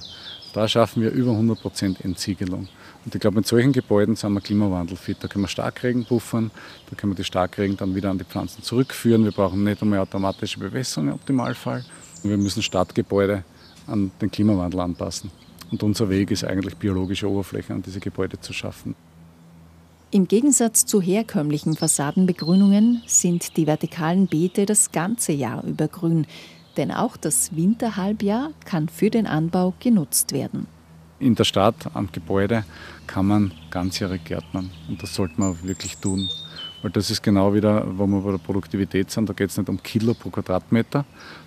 Da 0.53 0.69
schaffen 0.69 1.03
wir 1.03 1.11
über 1.11 1.33
100% 1.33 2.05
Entsiegelung. 2.05 2.69
Und 3.05 3.15
ich 3.15 3.21
glaube, 3.21 3.37
mit 3.37 3.47
solchen 3.47 3.73
Gebäuden 3.73 4.17
sind 4.17 4.33
wir 4.33 4.41
klimawandelfit. 4.41 5.19
Da 5.21 5.29
können 5.29 5.45
wir 5.45 5.49
Starkregen 5.49 6.05
buffern, 6.05 6.51
da 6.91 6.97
können 6.97 7.13
wir 7.13 7.17
die 7.17 7.25
Starkregen 7.25 7.77
dann 7.77 7.95
wieder 7.95 8.11
an 8.11 8.19
die 8.19 8.25
Pflanzen 8.25 8.63
zurückführen. 8.63 9.25
Wir 9.25 9.33
brauchen 9.33 9.65
nicht 9.65 9.81
einmal 9.81 10.01
automatische 10.01 10.59
Bewässerung 10.59 11.09
im 11.09 11.15
Optimalfall. 11.15 11.85
Und 12.23 12.31
wir 12.31 12.37
müssen 12.37 12.63
Stadtgebäude 12.63 13.45
an 13.87 14.11
den 14.21 14.31
Klimawandel 14.31 14.81
anpassen. 14.81 15.31
Und 15.71 15.83
unser 15.83 16.09
Weg 16.09 16.31
ist 16.31 16.45
eigentlich, 16.45 16.77
biologische 16.77 17.31
Oberflächen 17.31 17.77
an 17.77 17.83
diese 17.83 18.01
Gebäude 18.01 18.41
zu 18.41 18.53
schaffen. 18.53 18.95
Im 20.11 20.27
Gegensatz 20.27 20.87
zu 20.87 21.03
herkömmlichen 21.03 21.77
Fassadenbegrünungen 21.77 23.03
sind 23.07 23.57
die 23.59 23.67
vertikalen 23.67 24.27
Beete 24.27 24.65
das 24.65 24.91
ganze 24.91 25.33
Jahr 25.33 25.63
über 25.65 25.87
grün, 25.87 26.27
denn 26.79 26.91
auch 26.91 27.19
das 27.19 27.55
Winterhalbjahr 27.55 28.51
kann 28.65 28.89
für 28.89 29.11
den 29.11 29.27
Anbau 29.27 29.75
genutzt 29.81 30.33
werden 30.33 30.67
in 31.21 31.35
der 31.35 31.45
Stadt 31.45 31.91
am 31.95 32.11
Gebäude 32.13 32.65
kann 33.07 33.27
man 33.27 33.53
ganzjährig 33.71 34.25
gärtnern. 34.25 34.71
Und 34.89 35.03
das 35.03 35.15
sollte 35.15 35.41
man 35.41 35.57
wirklich 35.63 35.97
tun. 35.99 36.29
Weil 36.83 36.93
das 36.93 37.11
ist 37.11 37.23
genau 37.23 37.53
wieder, 37.55 37.85
wo 37.99 38.07
wir 38.07 38.21
bei 38.21 38.31
der 38.33 38.39
Produktivität 38.39 39.11
sind. 39.11 39.29
Da 39.29 39.33
geht 39.33 39.51
es 39.51 39.57
nicht 39.57 39.69
um 39.69 39.83
Kilo 39.83 40.15
pro 40.15 40.31
Quadratmeter, 40.31 41.05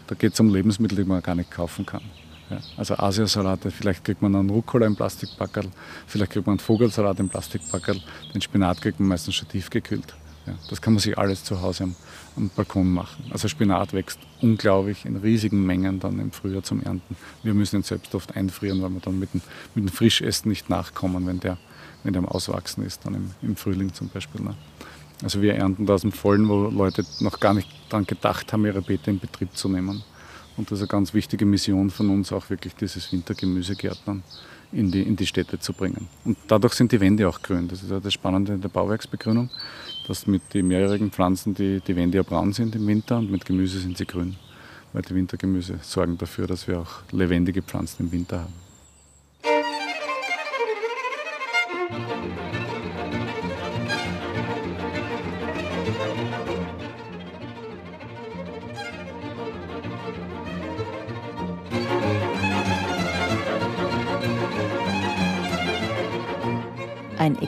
da 0.08 0.16
geht 0.16 0.34
es 0.34 0.40
um 0.40 0.54
Lebensmittel, 0.54 0.98
die 0.98 1.04
man 1.06 1.22
gar 1.22 1.36
nicht 1.36 1.52
kaufen 1.52 1.86
kann. 1.86 2.02
Ja, 2.50 2.58
also 2.76 2.98
Asiasalate, 2.98 3.72
vielleicht 3.72 4.04
kriegt 4.04 4.22
man 4.22 4.36
einen 4.36 4.50
Rucola 4.50 4.86
im 4.86 4.98
Plastikpackerl, 4.98 5.68
vielleicht 6.06 6.34
kriegt 6.34 6.46
man 6.46 6.54
einen 6.54 6.60
Vogelsalat 6.60 7.18
im 7.22 7.30
Plastikpackerl, 7.30 8.02
den 8.34 8.42
Spinat 8.42 8.82
kriegt 8.82 9.00
man 9.00 9.08
meistens 9.08 9.36
schon 9.36 9.48
tiefgekühlt. 9.48 10.14
Ja, 10.48 10.54
das 10.70 10.82
kann 10.82 10.94
man 10.94 11.00
sich 11.00 11.18
alles 11.18 11.44
zu 11.44 11.62
Hause 11.62 11.84
am, 11.84 11.96
am, 12.36 12.50
Balkon 12.56 12.92
machen. 12.92 13.26
Also 13.32 13.48
Spinat 13.48 13.94
wächst 13.94 14.20
unglaublich 14.42 15.06
in 15.06 15.18
riesigen 15.18 15.66
Mengen 15.66 16.00
dann 16.00 16.20
im 16.20 16.32
Frühjahr 16.32 16.64
zum 16.64 16.82
Ernten. 16.82 17.16
Wir 17.44 17.54
müssen 17.54 17.78
ihn 17.78 17.84
selbst 17.84 18.16
oft 18.16 18.36
einfrieren, 18.36 18.82
weil 18.82 18.90
wir 18.90 19.02
dann 19.02 19.20
mit 19.20 19.34
dem, 19.34 19.42
mit 19.76 19.86
dem 19.86 19.92
Frischessen 19.92 20.50
nicht 20.50 20.70
nachkommen, 20.70 21.28
wenn 21.28 21.40
der, 21.40 21.58
wenn 22.04 22.14
der 22.14 22.24
am 22.24 22.28
Auswachsen 22.28 22.84
ist, 22.84 23.06
dann 23.06 23.14
im, 23.14 23.32
im 23.42 23.56
Frühling 23.56 23.94
zum 23.94 24.10
Beispiel. 24.10 24.42
Ne? 24.42 24.56
Also 25.24 25.42
wir 25.44 25.54
ernten 25.56 25.86
da 25.86 25.94
aus 25.94 26.02
dem 26.02 26.12
Vollen, 26.12 26.50
wo 26.50 26.70
Leute 26.70 27.06
noch 27.20 27.40
gar 27.40 27.54
nicht 27.54 27.70
daran 27.90 28.08
gedacht 28.08 28.52
haben, 28.52 28.66
ihre 28.66 28.82
Beete 28.82 29.12
in 29.12 29.20
Betrieb 29.20 29.56
zu 29.56 29.70
nehmen. 29.70 30.04
Und 30.58 30.72
das 30.72 30.80
ist 30.80 30.84
eine 30.84 30.88
ganz 30.90 31.14
wichtige 31.14 31.46
Mission 31.46 31.92
von 31.92 32.10
uns, 32.10 32.32
auch 32.32 32.50
wirklich 32.50 32.76
dieses 32.76 33.12
Wintergemüsegärtnern 33.12 34.24
in 34.72 34.92
die, 34.92 35.02
in 35.02 35.16
die 35.16 35.26
Städte 35.26 35.60
zu 35.60 35.74
bringen. 35.74 36.08
Und 36.26 36.38
dadurch 36.48 36.74
sind 36.74 36.92
die 36.92 37.00
Wände 37.00 37.28
auch 37.28 37.42
grün. 37.42 37.68
Das 37.68 37.84
ist 37.84 37.92
ja 37.92 38.00
das 38.00 38.14
Spannende 38.14 38.54
in 38.54 38.62
der 38.62 38.70
Bauwerksbegrünung, 38.70 39.50
dass 40.08 40.28
mit 40.28 40.42
den 40.54 40.68
mehrjährigen 40.68 41.12
Pflanzen 41.12 41.54
die, 41.54 41.82
die 41.82 41.96
Wände 41.96 42.18
ja 42.18 42.24
braun 42.24 42.54
sind 42.54 42.76
im 42.76 42.88
Winter 42.88 43.18
und 43.18 43.32
mit 43.32 43.46
Gemüse 43.46 43.80
sind 43.80 43.98
sie 43.98 44.06
grün. 44.06 44.36
Weil 44.94 45.04
die 45.04 45.16
Wintergemüse 45.16 45.80
sorgen 45.82 46.18
dafür, 46.18 46.48
dass 46.48 46.68
wir 46.68 46.80
auch 46.80 47.02
lebendige 47.12 47.62
Pflanzen 47.62 48.08
im 48.08 48.12
Winter 48.12 48.42
haben. 48.42 48.54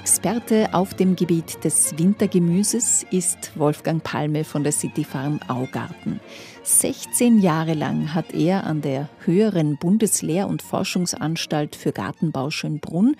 Experte 0.03 0.73
auf 0.73 0.93
dem 0.93 1.15
Gebiet 1.15 1.63
des 1.63 1.97
Wintergemüses 1.97 3.05
ist 3.09 3.57
Wolfgang 3.57 4.03
Palme 4.03 4.43
von 4.43 4.61
der 4.61 4.73
City 4.73 5.05
Farm 5.05 5.39
Augarten. 5.47 6.19
16 6.63 7.39
Jahre 7.39 7.73
lang 7.73 8.13
hat 8.13 8.33
er 8.33 8.65
an 8.65 8.81
der 8.81 9.07
höheren 9.23 9.77
Bundeslehr- 9.77 10.49
und 10.49 10.61
Forschungsanstalt 10.61 11.77
für 11.77 11.93
Gartenbau 11.93 12.49
Schönbrunn, 12.49 13.15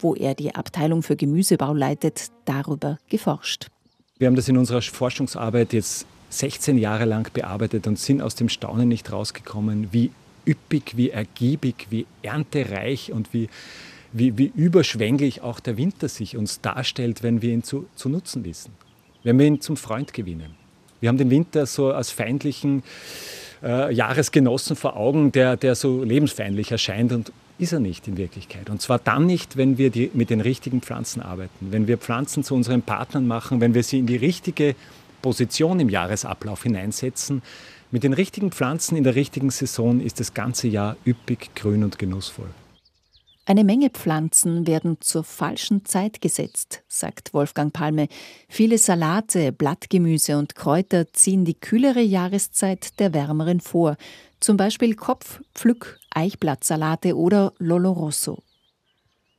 wo 0.00 0.16
er 0.16 0.34
die 0.34 0.52
Abteilung 0.56 1.04
für 1.04 1.14
Gemüsebau 1.14 1.72
leitet, 1.72 2.32
darüber 2.46 2.98
geforscht. 3.08 3.68
Wir 4.18 4.26
haben 4.26 4.34
das 4.34 4.48
in 4.48 4.58
unserer 4.58 4.82
Forschungsarbeit 4.82 5.72
jetzt 5.72 6.04
16 6.30 6.78
Jahre 6.78 7.04
lang 7.04 7.32
bearbeitet 7.32 7.86
und 7.86 7.96
sind 7.96 8.20
aus 8.20 8.34
dem 8.34 8.48
Staunen 8.48 8.88
nicht 8.88 9.12
rausgekommen, 9.12 9.92
wie 9.92 10.10
üppig, 10.48 10.96
wie 10.96 11.10
ergiebig, 11.10 11.86
wie 11.90 12.06
erntereich 12.22 13.12
und 13.12 13.32
wie 13.32 13.48
wie, 14.14 14.38
wie 14.38 14.50
überschwänglich 14.54 15.42
auch 15.42 15.60
der 15.60 15.76
Winter 15.76 16.08
sich 16.08 16.36
uns 16.36 16.60
darstellt, 16.60 17.22
wenn 17.22 17.42
wir 17.42 17.52
ihn 17.52 17.64
zu, 17.64 17.86
zu 17.96 18.08
nutzen 18.08 18.44
wissen, 18.44 18.72
wenn 19.24 19.38
wir 19.38 19.46
ihn 19.46 19.60
zum 19.60 19.76
Freund 19.76 20.14
gewinnen. 20.14 20.54
Wir 21.00 21.08
haben 21.08 21.18
den 21.18 21.30
Winter 21.30 21.66
so 21.66 21.92
als 21.92 22.10
feindlichen 22.10 22.84
äh, 23.62 23.92
Jahresgenossen 23.92 24.76
vor 24.76 24.96
Augen, 24.96 25.32
der, 25.32 25.56
der 25.56 25.74
so 25.74 26.04
lebensfeindlich 26.04 26.70
erscheint 26.70 27.12
und 27.12 27.32
ist 27.58 27.72
er 27.72 27.80
nicht 27.80 28.08
in 28.08 28.16
Wirklichkeit. 28.16 28.70
Und 28.70 28.80
zwar 28.80 28.98
dann 29.00 29.26
nicht, 29.26 29.56
wenn 29.56 29.78
wir 29.78 29.90
die, 29.90 30.10
mit 30.14 30.30
den 30.30 30.40
richtigen 30.40 30.80
Pflanzen 30.80 31.20
arbeiten, 31.20 31.72
wenn 31.72 31.88
wir 31.88 31.98
Pflanzen 31.98 32.44
zu 32.44 32.54
unseren 32.54 32.82
Partnern 32.82 33.26
machen, 33.26 33.60
wenn 33.60 33.74
wir 33.74 33.82
sie 33.82 33.98
in 33.98 34.06
die 34.06 34.16
richtige 34.16 34.76
Position 35.22 35.80
im 35.80 35.88
Jahresablauf 35.88 36.62
hineinsetzen. 36.62 37.42
Mit 37.90 38.02
den 38.02 38.12
richtigen 38.12 38.50
Pflanzen 38.50 38.96
in 38.96 39.04
der 39.04 39.14
richtigen 39.14 39.50
Saison 39.50 40.00
ist 40.00 40.20
das 40.20 40.34
ganze 40.34 40.68
Jahr 40.68 40.96
üppig, 41.06 41.54
grün 41.54 41.84
und 41.84 41.98
genussvoll. 41.98 42.48
Eine 43.46 43.64
Menge 43.64 43.90
Pflanzen 43.90 44.66
werden 44.66 44.96
zur 45.00 45.22
falschen 45.22 45.84
Zeit 45.84 46.22
gesetzt, 46.22 46.82
sagt 46.88 47.34
Wolfgang 47.34 47.74
Palme. 47.74 48.08
Viele 48.48 48.78
Salate, 48.78 49.52
Blattgemüse 49.52 50.38
und 50.38 50.54
Kräuter 50.54 51.12
ziehen 51.12 51.44
die 51.44 51.52
kühlere 51.52 52.00
Jahreszeit 52.00 52.98
der 53.00 53.12
wärmeren 53.12 53.60
vor. 53.60 53.96
Zum 54.40 54.56
Beispiel 54.56 54.94
Kopf-, 54.94 55.42
Pflück-, 55.54 55.98
Eichblattsalate 56.10 57.18
oder 57.18 57.52
Lolo 57.58 57.92
Rosso. 57.92 58.42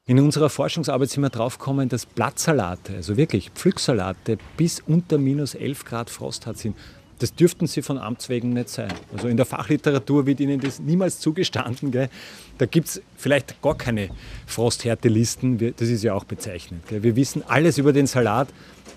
In 0.05 0.19
unserer 0.19 0.51
Forschungsarbeit 0.51 1.09
sind 1.09 1.24
wir 1.24 1.31
draufgekommen, 1.31 1.89
dass 1.89 2.05
Blattsalate, 2.05 2.97
also 2.97 3.17
wirklich 3.17 3.50
Pflücksalate, 3.50 4.38
bis 4.55 4.81
unter 4.85 5.17
minus 5.17 5.55
11 5.55 5.83
Grad 5.83 6.11
Frost 6.11 6.46
hat 6.46 6.59
sind. 6.59 6.77
Das 7.20 7.34
dürften 7.34 7.68
sie 7.68 7.82
von 7.82 7.98
Amts 7.98 8.30
wegen 8.30 8.54
nicht 8.54 8.70
sein. 8.70 8.94
Also 9.14 9.28
in 9.28 9.38
der 9.38 9.46
Fachliteratur 9.46 10.25
wird 10.25 10.40
ihnen 10.40 10.60
das 10.60 10.80
niemals 10.80 11.20
zugestanden. 11.20 11.92
Gell? 11.92 12.10
Da 12.58 12.66
gibt 12.66 12.88
es 12.88 13.01
vielleicht 13.18 13.62
gar 13.62 13.78
keine 13.78 14.10
Frosthärtelisten. 14.48 15.74
Das 15.78 15.88
ist 15.88 16.04
ja 16.04 16.14
auch 16.14 16.25
bezeichnet. 16.25 16.82
Gell? 16.88 17.04
Wir 17.04 17.16
wissen 17.16 17.44
alles 17.48 17.78
über 17.78 17.94
den 17.94 18.08
Salat, 18.08 18.50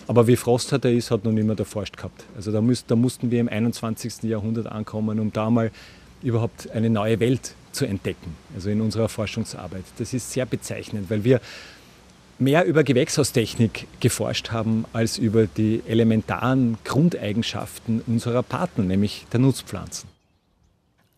aber 0.09 0.27
wie 0.27 0.37
frosthart 0.37 0.85
er 0.85 0.93
ist, 0.93 1.11
hat 1.11 1.25
noch 1.25 1.33
niemand 1.33 1.61
erforscht 1.61 1.97
gehabt. 1.97 2.25
Also 2.35 2.51
da, 2.51 2.61
müß, 2.61 2.87
da 2.87 2.97
mussten 2.97 3.31
wir 3.31 3.41
im 3.41 3.49
21. 3.49 4.25
Jahrhundert 4.25 4.67
ankommen, 4.67 5.21
um 5.21 5.33
da 5.33 5.51
mal 5.51 5.71
überhaupt 6.23 6.71
eine 6.71 6.91
neue 6.91 7.21
Welt 7.21 7.55
zu 7.73 7.87
entdecken. 7.87 8.35
Also 8.55 8.71
in 8.71 8.81
unserer 8.81 9.09
Forschungsarbeit. 9.09 9.85
Das 9.99 10.13
ist 10.13 10.33
sehr 10.33 10.47
bezeichnend, 10.47 11.11
weil 11.11 11.25
wir 11.25 11.41
mehr 12.39 12.65
über 12.65 12.85
Gewächshaustechnik 12.85 13.87
geforscht 14.01 14.51
haben 14.51 14.85
als 14.93 15.19
über 15.19 15.47
die 15.47 15.83
elementaren 15.87 16.79
Grundeigenschaften 16.85 18.03
unserer 18.07 18.43
Partner, 18.43 18.85
nämlich 18.85 19.27
der 19.33 19.41
Nutzpflanzen. 19.41 20.09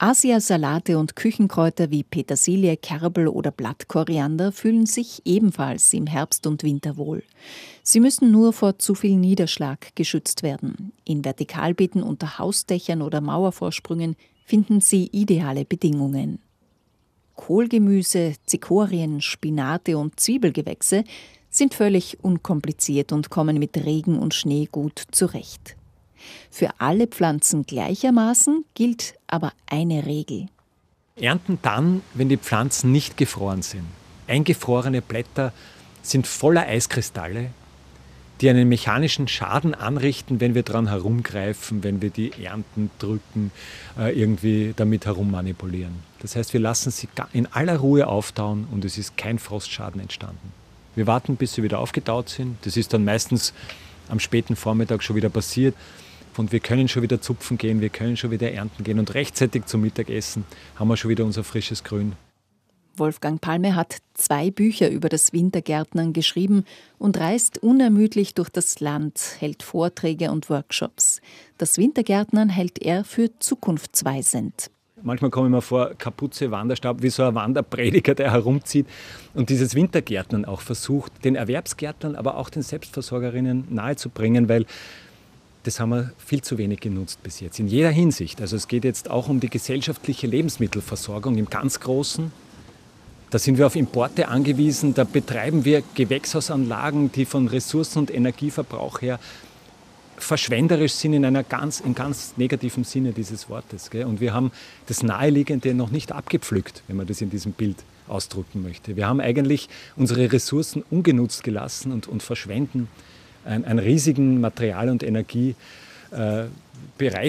Asiasalate 0.02 0.96
und 0.96 1.14
Küchenkräuter 1.14 1.90
wie 1.90 2.02
Petersilie, 2.02 2.78
Kerbel 2.78 3.28
oder 3.28 3.50
Blattkoriander 3.50 4.50
fühlen 4.50 4.86
sich 4.86 5.20
ebenfalls 5.26 5.92
im 5.92 6.06
Herbst 6.06 6.46
und 6.46 6.62
Winter 6.62 6.96
wohl. 6.96 7.22
Sie 7.82 8.00
müssen 8.00 8.30
nur 8.30 8.54
vor 8.54 8.78
zu 8.78 8.94
viel 8.94 9.16
Niederschlag 9.16 9.94
geschützt 9.96 10.42
werden. 10.42 10.92
In 11.04 11.22
Vertikalbeeten 11.22 12.02
unter 12.02 12.38
Hausdächern 12.38 13.02
oder 13.02 13.20
Mauervorsprüngen 13.20 14.16
finden 14.46 14.80
Sie 14.80 15.10
ideale 15.12 15.66
Bedingungen. 15.66 16.38
Kohlgemüse, 17.40 18.34
Zikorien, 18.44 19.22
Spinate 19.22 19.96
und 19.96 20.20
Zwiebelgewächse 20.20 21.04
sind 21.48 21.72
völlig 21.72 22.22
unkompliziert 22.22 23.12
und 23.12 23.30
kommen 23.30 23.58
mit 23.58 23.78
Regen 23.78 24.18
und 24.18 24.34
Schnee 24.34 24.68
gut 24.70 25.02
zurecht. 25.10 25.74
Für 26.50 26.68
alle 26.76 27.06
Pflanzen 27.06 27.64
gleichermaßen 27.64 28.66
gilt 28.74 29.14
aber 29.26 29.54
eine 29.66 30.04
Regel. 30.04 30.48
Ernten 31.16 31.58
dann, 31.62 32.02
wenn 32.12 32.28
die 32.28 32.36
Pflanzen 32.36 32.92
nicht 32.92 33.16
gefroren 33.16 33.62
sind. 33.62 33.86
Eingefrorene 34.28 35.00
Blätter 35.00 35.54
sind 36.02 36.26
voller 36.26 36.66
Eiskristalle, 36.66 37.52
die 38.40 38.48
einen 38.48 38.68
mechanischen 38.68 39.28
Schaden 39.28 39.74
anrichten, 39.74 40.40
wenn 40.40 40.54
wir 40.54 40.62
daran 40.62 40.88
herumgreifen, 40.88 41.84
wenn 41.84 42.00
wir 42.00 42.10
die 42.10 42.32
Ernten 42.42 42.90
drücken, 42.98 43.52
äh, 43.98 44.18
irgendwie 44.18 44.72
damit 44.76 45.06
herummanipulieren. 45.06 45.94
Das 46.20 46.36
heißt, 46.36 46.52
wir 46.52 46.60
lassen 46.60 46.90
sie 46.90 47.08
in 47.32 47.46
aller 47.46 47.76
Ruhe 47.76 48.06
auftauen 48.06 48.66
und 48.70 48.84
es 48.84 48.98
ist 48.98 49.16
kein 49.16 49.38
Frostschaden 49.38 50.00
entstanden. 50.00 50.52
Wir 50.94 51.06
warten, 51.06 51.36
bis 51.36 51.54
sie 51.54 51.62
wieder 51.62 51.78
aufgetaut 51.78 52.28
sind. 52.28 52.56
Das 52.62 52.76
ist 52.76 52.92
dann 52.92 53.04
meistens 53.04 53.52
am 54.08 54.20
späten 54.20 54.56
Vormittag 54.56 55.02
schon 55.02 55.16
wieder 55.16 55.28
passiert. 55.28 55.74
Und 56.36 56.52
wir 56.52 56.60
können 56.60 56.88
schon 56.88 57.02
wieder 57.02 57.20
zupfen 57.20 57.58
gehen, 57.58 57.80
wir 57.80 57.90
können 57.90 58.16
schon 58.16 58.30
wieder 58.30 58.52
ernten 58.52 58.84
gehen. 58.84 58.98
Und 58.98 59.14
rechtzeitig 59.14 59.66
zum 59.66 59.82
Mittagessen 59.82 60.44
haben 60.76 60.88
wir 60.88 60.96
schon 60.96 61.10
wieder 61.10 61.24
unser 61.24 61.44
frisches 61.44 61.84
Grün. 61.84 62.14
Wolfgang 63.00 63.40
Palme 63.40 63.74
hat 63.74 63.96
zwei 64.14 64.50
Bücher 64.50 64.90
über 64.90 65.08
das 65.08 65.32
Wintergärtnern 65.32 66.12
geschrieben 66.12 66.64
und 66.98 67.18
reist 67.18 67.58
unermüdlich 67.58 68.34
durch 68.34 68.50
das 68.50 68.78
Land, 68.78 69.36
hält 69.40 69.62
Vorträge 69.62 70.30
und 70.30 70.48
Workshops. 70.50 71.20
Das 71.58 71.78
Wintergärtnern 71.78 72.50
hält 72.50 72.80
er 72.80 73.02
für 73.02 73.30
zukunftsweisend. 73.40 74.70
Manchmal 75.02 75.30
komme 75.30 75.48
ich 75.48 75.52
mir 75.52 75.62
vor, 75.62 75.94
Kapuze, 75.94 76.50
Wanderstab, 76.50 77.02
wie 77.02 77.08
so 77.08 77.24
ein 77.24 77.34
Wanderprediger, 77.34 78.14
der 78.14 78.32
herumzieht 78.32 78.86
und 79.32 79.48
dieses 79.48 79.74
Wintergärtnern 79.74 80.44
auch 80.44 80.60
versucht, 80.60 81.24
den 81.24 81.36
Erwerbsgärtnern, 81.36 82.14
aber 82.14 82.36
auch 82.36 82.50
den 82.50 82.62
Selbstversorgerinnen 82.62 83.64
nahezubringen, 83.70 84.48
weil 84.48 84.66
das 85.62 85.80
haben 85.80 85.90
wir 85.90 86.12
viel 86.18 86.42
zu 86.42 86.58
wenig 86.58 86.80
genutzt 86.80 87.22
bis 87.22 87.40
jetzt, 87.40 87.58
in 87.58 87.66
jeder 87.66 87.90
Hinsicht. 87.90 88.40
Also 88.40 88.56
es 88.56 88.68
geht 88.68 88.84
jetzt 88.84 89.10
auch 89.10 89.28
um 89.28 89.40
die 89.40 89.50
gesellschaftliche 89.50 90.26
Lebensmittelversorgung 90.26 91.36
im 91.36 91.48
ganz 91.48 91.80
Großen, 91.80 92.32
da 93.30 93.38
sind 93.38 93.58
wir 93.58 93.66
auf 93.66 93.76
Importe 93.76 94.28
angewiesen, 94.28 94.94
da 94.94 95.04
betreiben 95.04 95.64
wir 95.64 95.82
Gewächshausanlagen, 95.94 97.12
die 97.12 97.24
von 97.24 97.46
Ressourcen- 97.46 98.00
und 98.00 98.10
Energieverbrauch 98.12 99.00
her 99.00 99.20
verschwenderisch 100.16 100.92
sind 100.92 101.14
in 101.14 101.24
einer 101.24 101.42
ganz, 101.42 101.80
in 101.80 101.94
ganz 101.94 102.34
negativen 102.36 102.84
Sinne 102.84 103.12
dieses 103.12 103.48
Wortes. 103.48 103.90
Gell? 103.90 104.04
Und 104.04 104.20
wir 104.20 104.34
haben 104.34 104.52
das 104.86 105.02
Naheliegende 105.02 105.72
noch 105.74 105.90
nicht 105.90 106.12
abgepflückt, 106.12 106.82
wenn 106.88 106.96
man 106.96 107.06
das 107.06 107.20
in 107.20 107.30
diesem 107.30 107.52
Bild 107.52 107.76
ausdrücken 108.06 108.62
möchte. 108.62 108.96
Wir 108.96 109.06
haben 109.06 109.20
eigentlich 109.20 109.68
unsere 109.96 110.30
Ressourcen 110.32 110.84
ungenutzt 110.90 111.42
gelassen 111.44 111.92
und, 111.92 112.06
und 112.06 112.22
verschwenden 112.22 112.88
einen, 113.44 113.64
einen 113.64 113.78
riesigen 113.78 114.40
Material- 114.40 114.90
und 114.90 115.02
Energiebereich 115.02 115.56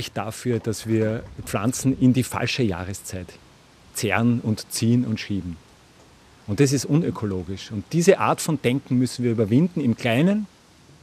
äh, 0.08 0.12
dafür, 0.14 0.60
dass 0.60 0.88
wir 0.88 1.24
Pflanzen 1.46 1.98
in 1.98 2.14
die 2.14 2.24
falsche 2.24 2.64
Jahreszeit 2.64 3.28
zehren 3.94 4.42
und 4.42 4.72
ziehen 4.72 5.06
und 5.06 5.20
schieben. 5.20 5.56
Und 6.52 6.60
das 6.60 6.74
ist 6.74 6.84
unökologisch. 6.84 7.72
Und 7.72 7.86
diese 7.94 8.20
Art 8.20 8.42
von 8.42 8.62
Denken 8.62 8.98
müssen 8.98 9.24
wir 9.24 9.32
überwinden 9.32 9.80
im 9.80 9.96
Kleinen, 9.96 10.48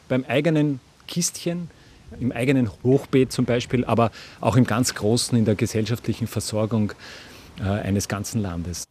beim 0.07 0.27
eigenen 0.29 0.79
Kistchen, 1.07 1.71
im 2.21 2.33
eigenen 2.33 2.71
Hochbeet 2.85 3.33
zum 3.33 3.47
Beispiel, 3.47 3.87
aber 3.87 4.11
auch 4.43 4.57
im 4.57 4.65
ganz 4.65 4.95
Großen 4.95 5.39
in 5.39 5.47
der 5.47 5.55
gesellschaftlichen 5.55 6.27
Versorgung 6.27 6.93
äh, 7.61 7.63
eines 7.63 8.09
ganzen 8.09 8.43
Landes. 8.43 8.85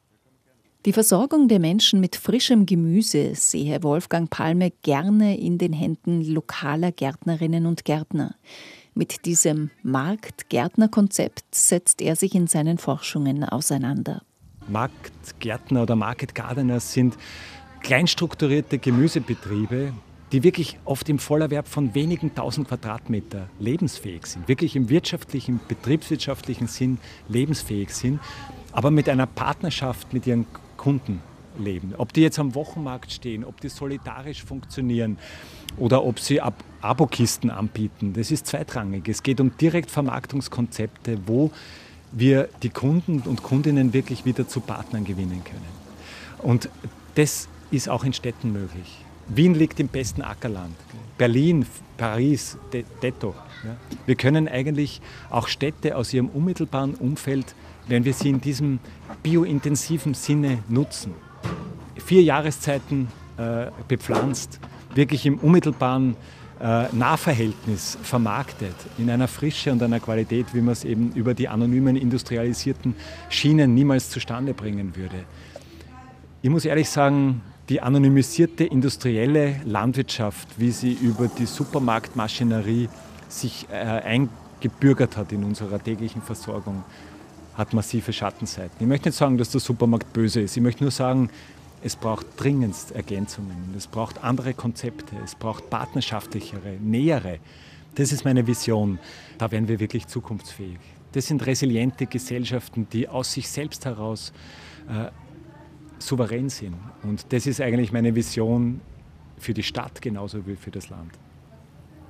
Die 0.87 0.93
Versorgung 0.93 1.47
der 1.47 1.59
Menschen 1.59 1.99
mit 1.99 2.15
frischem 2.15 2.65
Gemüse 2.65 3.35
sehe 3.35 3.83
Wolfgang 3.83 4.27
Palme 4.27 4.71
gerne 4.81 5.37
in 5.37 5.59
den 5.59 5.73
Händen 5.73 6.23
lokaler 6.23 6.91
Gärtnerinnen 6.91 7.67
und 7.67 7.85
Gärtner. 7.85 8.33
Mit 8.95 9.25
diesem 9.25 9.69
Markt-Gärtner-Konzept 9.83 11.53
setzt 11.53 12.01
er 12.01 12.15
sich 12.15 12.33
in 12.33 12.47
seinen 12.47 12.79
Forschungen 12.79 13.43
auseinander. 13.43 14.23
Marktgärtner 14.69 15.83
oder 15.83 15.95
Market 15.95 16.35
Gardeners 16.35 16.93
sind 16.93 17.17
kleinstrukturierte 17.81 18.79
Gemüsebetriebe, 18.79 19.93
die 20.31 20.43
wirklich 20.43 20.77
oft 20.83 21.07
im 21.09 21.19
Vollerwerb 21.19 21.67
von 21.67 21.95
wenigen 21.95 22.35
tausend 22.35 22.67
Quadratmeter 22.67 23.47
lebensfähig 23.59 24.25
sind, 24.25 24.47
wirklich 24.47 24.75
im 24.75 24.89
wirtschaftlichen, 24.89 25.59
betriebswirtschaftlichen 25.67 26.67
Sinn 26.67 26.97
lebensfähig 27.29 27.91
sind, 27.91 28.19
aber 28.73 28.91
mit 28.91 29.07
einer 29.07 29.25
Partnerschaft 29.25 30.13
mit 30.13 30.27
ihren 30.27 30.45
Kunden 30.75 31.21
leben. 31.57 31.93
Ob 31.97 32.13
die 32.13 32.21
jetzt 32.21 32.39
am 32.39 32.55
Wochenmarkt 32.55 33.11
stehen, 33.11 33.43
ob 33.43 33.61
die 33.61 33.69
solidarisch 33.69 34.43
funktionieren 34.43 35.17
oder 35.77 36.03
ob 36.03 36.19
sie 36.19 36.41
Ab 36.41 36.63
Abokisten 36.81 37.49
anbieten, 37.49 38.13
das 38.13 38.29
ist 38.29 38.45
zweitrangig. 38.45 39.07
Es 39.07 39.23
geht 39.23 39.41
um 39.41 39.57
Direktvermarktungskonzepte, 39.57 41.17
wo 41.25 41.51
wir 42.11 42.49
die 42.63 42.69
Kunden 42.69 43.21
und 43.21 43.43
Kundinnen 43.43 43.93
wirklich 43.93 44.25
wieder 44.25 44.47
zu 44.47 44.59
Partnern 44.59 45.03
gewinnen 45.03 45.43
können. 45.43 45.77
Und 46.39 46.69
das 47.15 47.47
ist 47.71 47.89
auch 47.89 48.03
in 48.03 48.13
Städten 48.13 48.51
möglich. 48.51 49.03
Wien 49.27 49.53
liegt 49.53 49.79
im 49.79 49.89
besten 49.89 50.21
Ackerland. 50.21 50.75
Berlin, 51.17 51.65
Paris, 51.97 52.57
detto. 53.01 53.35
Wir 54.05 54.15
können 54.15 54.47
eigentlich 54.47 55.01
auch 55.29 55.47
Städte 55.47 55.97
aus 55.97 56.13
ihrem 56.13 56.29
unmittelbaren 56.29 56.93
Umfeld, 56.95 57.55
wenn 57.87 58.05
wir 58.05 58.13
sie 58.13 58.29
in 58.29 58.39
diesem 58.39 58.79
biointensiven 59.23 60.13
Sinne 60.13 60.59
nutzen, 60.69 61.13
vier 61.97 62.21
Jahreszeiten 62.21 63.07
äh, 63.37 63.67
bepflanzt, 63.87 64.59
wirklich 64.93 65.25
im 65.25 65.39
unmittelbaren 65.39 66.15
Nahverhältnis 66.59 67.97
vermarktet, 68.01 68.75
in 68.97 69.09
einer 69.09 69.27
Frische 69.27 69.71
und 69.71 69.81
einer 69.83 69.99
Qualität, 69.99 70.47
wie 70.53 70.61
man 70.61 70.73
es 70.73 70.83
eben 70.83 71.11
über 71.13 71.33
die 71.33 71.47
anonymen 71.47 71.95
industrialisierten 71.95 72.95
Schienen 73.29 73.73
niemals 73.73 74.09
zustande 74.09 74.53
bringen 74.53 74.95
würde. 74.95 75.23
Ich 76.41 76.49
muss 76.49 76.65
ehrlich 76.65 76.89
sagen, 76.89 77.41
die 77.69 77.81
anonymisierte 77.81 78.63
industrielle 78.63 79.59
Landwirtschaft, 79.65 80.47
wie 80.57 80.71
sie 80.71 80.93
über 80.93 81.27
die 81.27 81.45
Supermarktmaschinerie 81.45 82.87
sich 83.27 83.67
äh, 83.69 83.75
eingebürgert 83.75 85.17
hat 85.17 85.31
in 85.33 85.43
unserer 85.43 85.83
täglichen 85.83 86.21
Versorgung, 86.21 86.83
hat 87.57 87.73
massive 87.73 88.13
Schattenseiten. 88.13 88.77
Ich 88.79 88.87
möchte 88.87 89.09
nicht 89.09 89.17
sagen, 89.17 89.37
dass 89.37 89.49
der 89.49 89.59
Supermarkt 89.59 90.13
böse 90.13 90.41
ist. 90.41 90.55
Ich 90.55 90.63
möchte 90.63 90.83
nur 90.83 90.91
sagen, 90.91 91.29
es 91.83 91.95
braucht 91.95 92.25
dringendst 92.37 92.91
Ergänzungen. 92.91 93.73
Es 93.75 93.87
braucht 93.87 94.23
andere 94.23 94.53
Konzepte. 94.53 95.15
Es 95.23 95.35
braucht 95.35 95.69
partnerschaftlichere, 95.69 96.77
nähere. 96.81 97.39
Das 97.95 98.11
ist 98.11 98.25
meine 98.25 98.45
Vision. 98.47 98.99
Da 99.37 99.51
werden 99.51 99.67
wir 99.67 99.79
wirklich 99.79 100.07
zukunftsfähig. 100.07 100.79
Das 101.11 101.27
sind 101.27 101.45
resiliente 101.45 102.05
Gesellschaften, 102.05 102.87
die 102.91 103.07
aus 103.07 103.33
sich 103.33 103.47
selbst 103.47 103.85
heraus 103.85 104.33
äh, 104.89 105.11
souverän 105.99 106.49
sind. 106.49 106.75
Und 107.03 107.31
das 107.31 107.47
ist 107.47 107.61
eigentlich 107.61 107.91
meine 107.91 108.13
Vision 108.13 108.81
für 109.37 109.53
die 109.53 109.63
Stadt 109.63 110.01
genauso 110.01 110.45
wie 110.45 110.55
für 110.55 110.71
das 110.71 110.89
Land. 110.89 111.11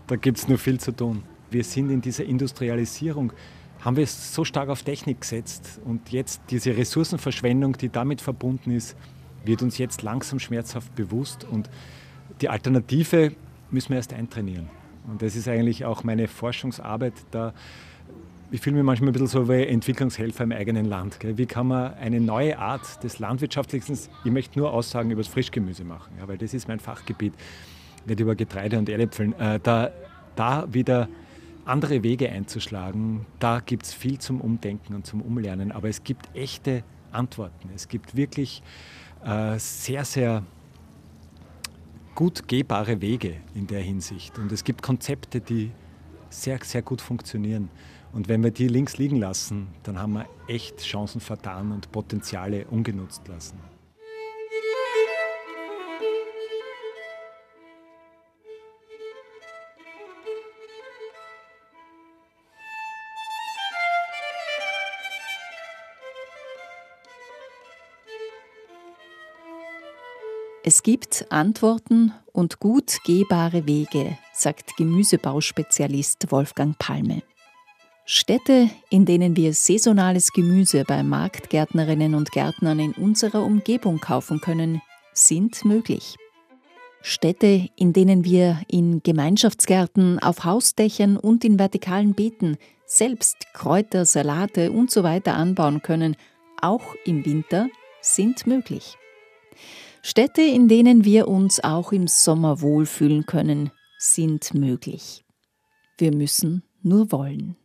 Da 0.07 0.15
gibt 0.15 0.37
es 0.37 0.47
nur 0.47 0.57
viel 0.57 0.79
zu 0.79 0.91
tun. 0.91 1.23
Wir 1.51 1.63
sind 1.63 1.89
in 1.89 2.01
dieser 2.01 2.25
Industrialisierung, 2.25 3.33
haben 3.81 3.95
wir 3.95 4.03
es 4.03 4.33
so 4.33 4.43
stark 4.43 4.69
auf 4.69 4.83
Technik 4.83 5.21
gesetzt 5.21 5.79
und 5.85 6.09
jetzt 6.11 6.41
diese 6.49 6.75
Ressourcenverschwendung, 6.75 7.77
die 7.77 7.89
damit 7.89 8.21
verbunden 8.21 8.71
ist, 8.71 8.95
wird 9.47 9.61
uns 9.61 9.77
jetzt 9.77 10.01
langsam 10.03 10.39
schmerzhaft 10.39 10.93
bewusst 10.95 11.45
und 11.45 11.69
die 12.41 12.49
Alternative 12.49 13.31
müssen 13.71 13.89
wir 13.89 13.97
erst 13.97 14.13
eintrainieren. 14.13 14.69
Und 15.07 15.21
das 15.21 15.35
ist 15.35 15.47
eigentlich 15.47 15.85
auch 15.85 16.03
meine 16.03 16.27
Forschungsarbeit, 16.27 17.13
da 17.31 17.53
ich 18.49 18.61
fühle 18.61 18.77
mich 18.77 18.85
manchmal 18.85 19.09
ein 19.09 19.13
bisschen 19.13 19.27
so 19.27 19.49
wie 19.49 19.63
Entwicklungshelfer 19.63 20.45
im 20.45 20.53
eigenen 20.53 20.85
Land. 20.85 21.19
Wie 21.21 21.45
kann 21.45 21.67
man 21.67 21.93
eine 21.95 22.21
neue 22.21 22.57
Art 22.57 23.03
des 23.03 23.19
Landwirtschaftlichen, 23.19 23.97
ich 24.23 24.31
möchte 24.31 24.57
nur 24.57 24.71
Aussagen 24.71 25.11
über 25.11 25.21
das 25.21 25.31
Frischgemüse 25.31 25.83
machen, 25.83 26.13
weil 26.25 26.37
das 26.37 26.53
ist 26.53 26.67
mein 26.67 26.79
Fachgebiet, 26.79 27.33
nicht 28.05 28.19
über 28.19 28.35
Getreide 28.35 28.77
und 28.77 28.87
Erdäpfeln, 28.87 29.37
äh, 29.37 29.59
da, 29.61 29.91
da 30.37 30.65
wieder 30.71 31.09
andere 31.65 32.03
Wege 32.03 32.29
einzuschlagen, 32.29 33.25
da 33.39 33.59
gibt 33.59 33.83
es 33.83 33.93
viel 33.93 34.17
zum 34.19 34.39
Umdenken 34.39 34.95
und 34.95 35.05
zum 35.05 35.21
Umlernen, 35.21 35.73
aber 35.73 35.89
es 35.89 36.05
gibt 36.05 36.33
echte 36.33 36.83
Antworten. 37.11 37.69
Es 37.75 37.89
gibt 37.89 38.15
wirklich 38.15 38.61
äh, 39.27 39.59
sehr, 39.59 40.05
sehr 40.05 40.43
gut 42.15 42.47
gehbare 42.47 43.01
Wege 43.01 43.35
in 43.53 43.67
der 43.67 43.81
Hinsicht 43.81 44.39
und 44.39 44.51
es 44.51 44.63
gibt 44.63 44.81
Konzepte, 44.81 45.41
die 45.41 45.71
sehr, 46.29 46.59
sehr 46.63 46.81
gut 46.81 47.01
funktionieren. 47.01 47.69
Und 48.13 48.27
wenn 48.27 48.41
wir 48.41 48.51
die 48.51 48.67
links 48.67 48.97
liegen 48.97 49.17
lassen, 49.17 49.67
dann 49.83 49.99
haben 49.99 50.13
wir 50.13 50.25
echt 50.47 50.79
Chancen 50.79 51.21
vertan 51.21 51.71
und 51.71 51.91
Potenziale 51.91 52.65
ungenutzt 52.67 53.27
lassen. 53.27 53.59
Es 70.69 70.83
gibt 70.83 71.27
Antworten 71.29 72.11
und 72.33 72.59
gut 72.59 72.97
gehbare 73.05 73.65
Wege, 73.67 74.17
sagt 74.33 74.75
Gemüsebauspezialist 74.75 76.29
Wolfgang 76.29 76.77
Palme. 76.77 77.23
Städte, 78.03 78.69
in 78.89 79.05
denen 79.05 79.37
wir 79.37 79.53
saisonales 79.53 80.33
Gemüse 80.33 80.83
bei 80.83 81.03
Marktgärtnerinnen 81.03 82.15
und 82.15 82.33
Gärtnern 82.33 82.79
in 82.79 82.91
unserer 82.91 83.45
Umgebung 83.45 84.01
kaufen 84.01 84.41
können, 84.41 84.81
sind 85.13 85.63
möglich. 85.63 86.17
Städte, 87.01 87.69
in 87.77 87.93
denen 87.93 88.25
wir 88.25 88.59
in 88.67 89.01
Gemeinschaftsgärten, 89.01 90.19
auf 90.19 90.43
Hausdächern 90.43 91.15
und 91.15 91.45
in 91.45 91.59
vertikalen 91.59 92.13
Beeten 92.13 92.57
selbst 92.85 93.37
Kräuter, 93.53 94.03
Salate 94.03 94.73
usw. 94.73 95.21
So 95.23 95.31
anbauen 95.31 95.81
können, 95.81 96.17
auch 96.61 96.93
im 97.05 97.25
Winter, 97.25 97.69
sind 98.01 98.45
möglich. 98.45 98.97
Städte, 100.09 100.41
in 100.41 100.69
denen 100.69 101.03
wir 101.03 101.27
uns 101.27 101.61
auch 101.61 101.91
im 101.91 102.07
Sommer 102.07 102.61
wohlfühlen 102.61 103.25
können, 103.25 103.71
sind 103.97 104.53
möglich. 104.53 105.25
Wir 105.97 106.15
müssen 106.15 106.63
nur 106.81 107.11
wollen. 107.11 107.57